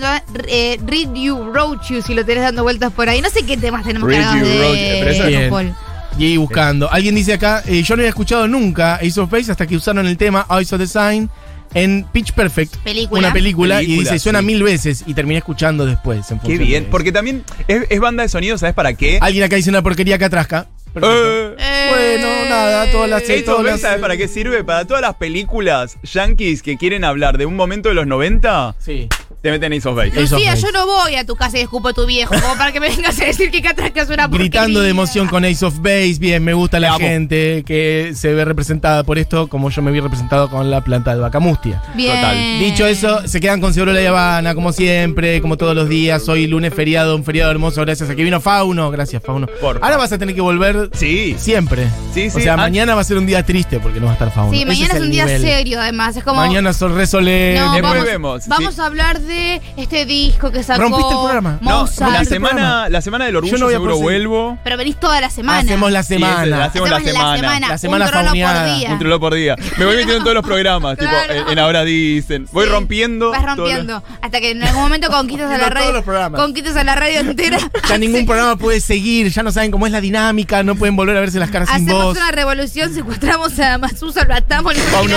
eh, 0.49 0.79
Read 0.85 1.15
You, 1.15 1.53
Road 1.53 1.79
You, 1.89 2.03
si 2.03 2.15
lo 2.15 2.25
tenés 2.25 2.43
dando 2.45 2.63
vueltas 2.63 2.93
por 2.93 3.09
ahí? 3.09 3.21
No 3.21 3.31
sé 3.31 3.45
qué 3.45 3.57
temas 3.57 3.85
tenemos 3.85 4.09
Read 4.09 4.39
You, 4.39 4.45
de, 4.47 4.59
Road 4.61 4.75
You, 4.75 5.49
pero 5.51 5.65
de. 5.67 5.73
Y 6.19 6.25
ahí 6.27 6.37
buscando. 6.37 6.91
Alguien 6.91 7.15
dice 7.15 7.35
acá, 7.35 7.63
eh, 7.67 7.83
yo 7.83 7.95
no 7.95 8.01
había 8.01 8.09
escuchado 8.09 8.49
nunca 8.49 8.97
Ace 8.97 9.21
of 9.21 9.31
Base 9.31 9.53
hasta 9.53 9.67
que 9.69 9.77
usaron 9.77 10.05
el 10.07 10.17
tema 10.17 10.47
Eyes 10.51 10.73
of 10.73 10.81
the 10.81 10.87
Sign 10.89 11.31
en 11.75 12.05
Pitch 12.11 12.33
Perfect. 12.33 12.77
Película. 12.79 13.21
Una 13.21 13.33
película, 13.33 13.83
y 13.83 13.99
dice, 13.99 14.19
suena 14.19 14.41
sí. 14.41 14.47
mil 14.47 14.63
veces 14.65 15.05
y 15.07 15.15
terminé 15.15 15.39
escuchando 15.39 15.87
después. 15.87 16.29
en 16.33 16.41
Qué 16.41 16.59
bien. 16.59 16.85
de- 16.85 16.91
Porque 16.91 17.13
también 17.13 17.45
es, 17.69 17.85
es 17.89 18.01
banda 18.01 18.23
de 18.25 18.29
sonido, 18.31 18.59
¿sabes 18.59 18.75
para 18.75 18.95
qué? 18.95 19.19
Alguien 19.21 19.45
acá 19.45 19.55
dice 19.57 19.71
una 19.71 19.83
porquería 19.83 20.19
que 20.19 20.25
atrasca. 20.25 20.67
Perfecto. 21.01 21.63
Eh, 21.63 21.89
Bueno, 21.91 22.49
nada, 22.51 22.91
todas 22.93 23.09
las... 23.11 23.23
Todas 23.25 23.59
Base, 23.59 23.71
las- 23.71 23.81
¿sabes 23.81 24.01
para 24.01 24.17
qué 24.17 24.29
sirve? 24.29 24.65
Para 24.65 24.85
todas 24.85 25.03
las 25.03 25.15
películas 25.15 25.97
yankees 26.03 26.63
que 26.63 26.77
quieren 26.77 27.05
hablar 27.05 27.39
de 27.39 27.47
un 27.47 27.57
momento 27.57 27.89
de 27.89 27.95
los 27.95 28.07
90, 28.07 28.75
Sí. 28.79 29.09
Te 29.43 29.51
meten 29.51 29.73
Ace 29.73 29.89
of 29.89 29.97
Base. 29.97 30.09
Ace 30.11 30.25
of 30.25 30.31
Lucía, 30.33 30.51
Base. 30.51 30.63
yo 30.63 30.73
no 30.73 30.87
voy 30.87 31.15
a 31.15 31.25
tu 31.25 31.37
casa 31.37 31.59
y 31.59 31.61
escupo 31.61 31.89
a 31.89 31.93
tu 31.93 32.07
viejo, 32.07 32.35
como 32.41 32.57
para 32.57 32.73
que 32.73 32.81
me 32.81 32.89
vengas 32.89 33.21
a 33.21 33.25
decir 33.25 33.51
que 33.51 33.63
Catrasca 33.63 34.03
es 34.03 34.09
una 34.09 34.27
Gritando 34.29 34.65
porquería. 34.67 34.81
de 34.83 34.89
emoción 34.91 35.29
con 35.29 35.45
Ace 35.45 35.65
of 35.65 35.79
Base, 35.79 36.17
bien, 36.19 36.43
me 36.45 36.55
gusta 36.55 36.81
la 36.81 36.95
gente 36.95 37.63
que 37.65 38.13
se 38.15 38.33
ve 38.35 38.45
representada 38.45 39.05
por 39.05 39.19
esto, 39.19 39.49
como 39.49 39.71
yo 39.71 39.81
me 39.83 39.91
vi 39.93 40.01
representado 40.01 40.49
con 40.51 40.71
la 40.71 40.83
planta 40.83 41.15
de 41.15 41.21
Bacamustia. 41.21 41.83
Bien. 41.95 42.15
Total. 42.17 42.59
Dicho 42.59 42.87
eso, 42.87 43.27
se 43.29 43.41
quedan 43.41 43.61
con 43.61 43.73
Segurola 43.75 44.03
y 44.03 44.07
Habana, 44.07 44.55
como 44.55 44.73
siempre, 44.73 45.41
como 45.41 45.57
todos 45.57 45.75
los 45.75 45.89
días. 45.89 46.29
Hoy 46.29 46.47
lunes 46.47 46.75
feriado, 46.75 47.15
un 47.17 47.25
feriado 47.25 47.51
hermoso, 47.51 47.81
gracias 47.83 48.11
a 48.11 48.15
que 48.17 48.25
vino 48.25 48.41
Fauno. 48.41 48.91
Gracias, 48.91 49.23
Fauno. 49.23 49.47
Por 49.61 49.79
Ahora 49.83 49.97
vas 49.97 50.13
a 50.13 50.19
tener 50.19 50.35
que 50.35 50.41
volver 50.41 50.91
Sí. 50.95 51.37
siempre. 51.39 51.87
Sí, 52.15 52.29
O 52.29 52.31
sí. 52.31 52.43
sea, 52.43 52.55
Ah. 52.55 52.57
mañana 52.57 52.95
va 52.95 53.01
a 53.01 53.05
ser 53.05 53.19
un 53.19 53.27
día 53.27 53.45
triste 53.45 53.79
porque 53.81 54.01
no 54.01 54.07
va 54.07 54.13
a 54.13 54.15
estar 54.15 54.33
Fauno. 54.33 54.51
Sí, 54.53 54.59
Ese 54.59 54.67
mañana 54.67 54.87
es 54.95 54.97
el 54.97 55.03
un 55.05 55.11
día 55.11 55.25
nivel. 55.27 55.41
serio, 55.43 55.81
además. 55.81 56.17
Es 56.17 56.25
como. 56.25 56.41
Mañana 56.41 56.73
son 56.73 56.95
re. 56.97 57.07
No, 57.09 57.81
vamos, 57.83 58.05
vemos, 58.05 58.49
vamos 58.49 58.75
sí. 58.75 58.81
a 58.81 58.85
hablar 58.87 59.21
de 59.21 59.28
este 59.29 60.07
disco 60.07 60.51
que 60.51 60.63
sacó 60.63 60.83
Rompiste 60.83 61.13
el 61.13 61.19
programa. 61.19 61.59
No, 61.61 61.81
Mozart. 61.81 62.13
la 62.13 62.25
semana, 62.25 62.89
la 62.89 63.01
semana 63.01 63.25
del 63.27 63.37
orgullo 63.37 63.53
Yo 63.53 63.59
no 63.59 63.65
voy 63.67 63.75
a 63.75 63.77
seguro 63.77 63.99
vuelvo. 63.99 64.59
Pero 64.65 64.77
venís 64.77 64.99
toda 64.99 65.21
la 65.21 65.31
semana. 65.31 65.61
Hacemos 65.61 65.93
la 65.93 66.03
Sí, 66.03 66.15
semana. 66.15 66.65
hacemos 66.65 66.91
la 66.91 67.01
semana. 67.01 67.69
La 67.69 67.79
semana 67.79 68.05
un 68.07 68.11
trono 68.11 68.25
fauneada. 68.27 68.65
por 68.67 68.77
día. 68.79 68.91
Un 68.93 68.99
trolo 68.99 69.21
por 69.21 69.35
día. 69.35 69.57
Me 69.77 69.85
voy 69.85 69.95
metiendo 69.97 70.17
en 70.17 70.23
todos 70.23 70.35
los 70.35 70.45
programas, 70.45 70.97
Claro. 70.97 71.17
tipo, 71.35 71.47
en, 71.47 71.53
en 71.53 71.59
Ahora 71.59 71.85
Dicen. 71.85 72.47
Voy 72.53 72.65
Sí, 72.67 72.71
rompiendo. 72.73 73.31
Vas 73.31 73.41
todos 73.45 73.57
los- 73.59 73.69
rompiendo. 73.69 74.03
Hasta 74.23 74.41
que 74.41 74.51
en 74.51 74.63
algún 74.63 74.83
momento 74.83 75.09
conquistas 75.11 75.51
a 75.51 75.53
la 75.53 75.59
todos 75.59 75.75
radio. 75.75 75.93
los 75.93 76.05
programas. 76.05 76.41
Conquistas 76.41 76.77
a 76.77 76.85
la 76.85 76.95
radio 76.95 77.21
entera. 77.21 77.59
Ya 77.89 77.97
ningún 77.97 78.27
programa 78.27 78.57
puede 78.57 78.81
seguir, 78.81 79.31
ya 79.31 79.43
no 79.43 79.51
saben 79.51 79.71
cómo 79.71 79.87
es 79.87 79.93
la 79.93 80.01
dinámica, 80.03 80.63
no 80.63 80.75
pueden 80.75 80.95
volver 80.97 81.17
a 81.17 81.21
verse 81.21 81.39
las 81.39 81.51
caras 81.51 81.69
sin 81.71 81.85
Hacemos 81.89 82.05
voz. 82.05 82.17
una 82.19 82.31
revolución, 82.33 82.93
secuestramos 82.93 83.59
a 83.61 83.79
Masusa, 83.79 84.25
lo 84.25 84.35
atamos, 84.35 84.77
lo 84.77 84.83
Pauno, 84.93 85.17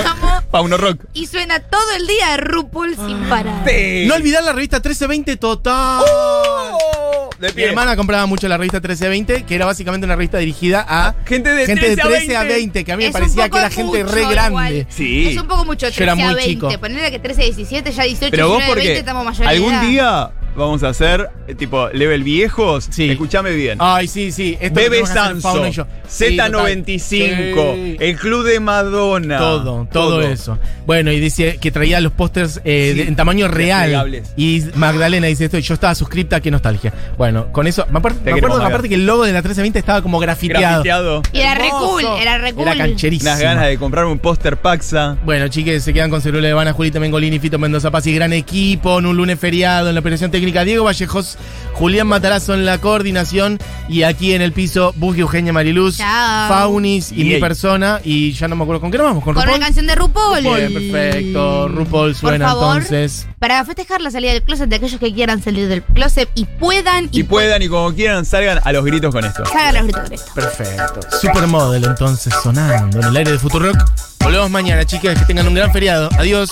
Pauno 0.51 0.77
Rock. 0.77 1.01
y 1.13 1.27
suena 1.27 1.59
todo 1.59 1.81
el 1.97 2.07
día 2.07 2.37
RuPaul 2.37 2.95
sin 2.95 3.17
parar. 3.29 3.53
Sí. 3.67 4.00
No 4.07 4.15
olvidar 4.15 4.43
la 4.43 4.53
revista 4.53 4.77
1320 4.77 5.37
total. 5.37 6.03
Oh, 6.07 7.29
de 7.39 7.47
Mi 7.49 7.53
pie. 7.53 7.65
hermana 7.69 7.95
compraba 7.95 8.25
mucho 8.27 8.47
la 8.47 8.57
revista 8.57 8.77
1320, 8.77 9.43
que 9.45 9.55
era 9.55 9.65
básicamente 9.65 10.05
una 10.05 10.15
revista 10.15 10.37
dirigida 10.37 10.85
a 10.87 11.15
Gente 11.25 11.49
de 11.49 11.65
gente 11.65 11.89
de 11.89 11.95
13 11.95 12.01
a 12.01 12.07
13 12.07 12.35
a 12.37 12.39
20. 12.43 12.53
20, 12.55 12.83
que 12.85 12.91
a 12.91 12.97
mí 12.97 13.03
me 13.03 13.09
Es 13.09 13.15
un 13.15 13.19
parecía 13.21 13.43
poco 13.45 13.53
que 13.55 13.59
era 13.59 13.69
gente 13.69 14.03
mucho 14.03 14.13
re 14.13 14.21
igual. 14.21 14.33
grande. 14.35 14.87
Sí. 14.89 15.29
Es 15.29 15.37
un 15.41 15.47
poco 15.47 15.65
mucho 15.65 15.87
13 15.87 15.97
Yo 15.97 16.03
era 16.03 16.11
a 16.13 16.15
muy 16.15 16.33
20. 16.35 16.43
chico. 16.49 16.69
Ponerle 16.79 17.11
que 17.11 17.19
13 17.19 17.41
a 17.41 17.45
17, 17.45 17.91
ya 17.91 18.03
18, 18.03 18.31
Pero 18.31 18.47
vos 18.49 18.57
19, 18.57 18.75
20 18.75 18.89
porque 18.89 18.99
estamos 18.99 19.25
mayoría. 19.25 19.49
algún 19.49 19.89
día 19.89 20.31
vamos 20.55 20.83
a 20.83 20.89
hacer 20.89 21.29
eh, 21.47 21.55
tipo 21.55 21.89
level 21.89 22.23
viejos. 22.23 22.87
Sí. 22.89 23.09
Escúchame 23.09 23.51
bien. 23.51 23.77
Ay, 23.81 24.07
sí, 24.07 24.31
sí. 24.31 24.57
Esto 24.59 24.75
Bebe 24.79 25.05
Sanso, 25.05 25.41
Fauno 25.41 25.67
y 25.67 25.71
yo. 25.71 25.85
Sí, 26.07 26.37
Z95, 26.37 27.55
total. 27.55 27.75
Sí. 27.75 27.97
el 27.99 28.15
Club 28.17 28.43
de 28.45 28.59
Madonna. 28.59 29.37
Todo, 29.37 29.87
todo, 29.91 30.21
eso. 30.21 30.57
Bueno, 30.85 31.11
y 31.11 31.19
dice 31.19 31.57
que 31.61 31.71
traía 31.71 31.99
los 32.01 32.11
pósters 32.11 32.59
eh, 32.63 32.93
Sí, 32.95 33.01
en 33.01 33.15
tamaño 33.15 33.47
real. 33.47 34.21
Y 34.35 34.63
Magdalena 34.75 35.27
dice 35.27 35.45
esto, 35.45 35.57
y 35.57 35.61
yo 35.61 35.73
estaba 35.73 35.95
suscripta, 35.95 36.39
qué 36.41 36.51
nostalgia. 36.51 36.93
Bueno, 37.17 37.51
con 37.51 37.67
eso, 37.67 37.85
me, 37.91 37.99
apar- 37.99 38.15
me 38.23 38.31
acuerdo 38.33 38.61
aparte 38.63 38.89
que 38.89 38.95
el 38.95 39.05
logo 39.05 39.23
de 39.23 39.31
la 39.31 39.39
1320 39.39 39.79
estaba 39.79 40.01
como 40.01 40.19
grafiteado. 40.19 40.61
Grafiteado. 40.83 41.21
Y 41.33 41.39
era 41.39 41.55
re 41.55 41.67
Hermoso. 41.67 41.87
cool, 41.89 42.03
era 42.21 42.37
re 42.37 42.53
cool. 42.53 42.63
Era 42.67 42.75
cancherísimo. 42.77 43.29
Unas 43.31 43.41
ganas 43.41 43.67
de 43.67 43.77
comprar 43.77 44.05
un 44.05 44.19
póster 44.19 44.57
Paxa. 44.57 45.17
Bueno, 45.23 45.47
chiques, 45.47 45.83
se 45.83 45.93
quedan 45.93 46.09
con 46.09 46.21
Cerula 46.21 46.47
de 46.47 46.51
Habana, 46.53 46.73
Julita 46.73 46.99
Mengolini, 46.99 47.39
Fito 47.39 47.57
Mendoza 47.59 47.91
Paz 47.91 48.05
y 48.07 48.13
gran 48.13 48.33
equipo 48.33 48.99
en 48.99 49.05
un 49.05 49.15
lunes 49.17 49.39
feriado 49.39 49.89
en 49.89 49.95
la 49.95 49.99
operación 50.01 50.29
técnica. 50.31 50.40
Diego 50.41 50.83
Vallejos, 50.85 51.37
Julián 51.73 52.07
Matarazo 52.07 52.53
en 52.53 52.65
la 52.65 52.79
coordinación 52.79 53.59
y 53.87 54.03
aquí 54.03 54.33
en 54.33 54.41
el 54.41 54.51
piso, 54.51 54.93
Bugi 54.97 55.21
Eugenia 55.21 55.53
Mariluz, 55.53 55.97
Chao. 55.97 56.49
Faunis 56.49 57.11
y 57.11 57.21
Y 57.21 57.23
mi 57.25 57.33
ey. 57.35 57.39
persona. 57.39 57.99
Y 58.03 58.31
ya 58.33 58.47
no 58.47 58.55
me 58.55 58.63
acuerdo 58.63 58.81
con 58.81 58.91
qué 58.91 58.97
nos 58.97 59.05
vamos, 59.07 59.23
con 59.23 59.33
Con 59.33 59.43
RuPaul. 59.43 59.57
una 59.57 59.65
canción 59.65 59.87
de 59.87 59.95
RuPaul. 59.95 60.41
Bien, 60.41 60.73
perfecto. 60.73 61.67
RuPaul 61.69 62.11
Por 62.11 62.15
suena 62.15 62.47
favor, 62.47 62.77
entonces. 62.77 63.27
para 63.39 63.63
festejar 63.65 64.01
la 64.01 64.11
salida 64.11 64.33
del 64.33 64.43
closet 64.43 64.67
de 64.69 64.75
aquellos 64.75 64.99
que 64.99 65.13
quieran 65.13 65.41
salir 65.41 65.67
del 65.67 65.83
closet 65.83 66.29
y 66.35 66.45
puedan 66.45 67.09
Y 67.11 67.23
puedan 67.23 67.61
y 67.61 67.67
como 67.67 67.93
quieran 67.93 68.25
salgan 68.25 68.59
a 68.63 68.71
los 68.71 68.83
gritos 68.83 69.13
con 69.13 69.23
esto. 69.25 69.45
Salgan 69.45 69.73
los 69.75 69.83
gritos 69.83 70.01
con 70.03 70.13
esto. 70.13 70.31
Perfecto. 70.35 70.99
Supermodel 71.21 71.83
entonces 71.85 72.33
sonando 72.43 72.99
en 72.99 73.05
el 73.05 73.17
aire 73.17 73.31
de 73.31 73.39
Futurock. 73.39 73.77
Volvemos 74.23 74.49
mañana, 74.51 74.85
chicas. 74.85 75.17
Que 75.17 75.25
tengan 75.25 75.47
un 75.47 75.53
gran 75.55 75.71
feriado. 75.73 76.09
Adiós. 76.17 76.49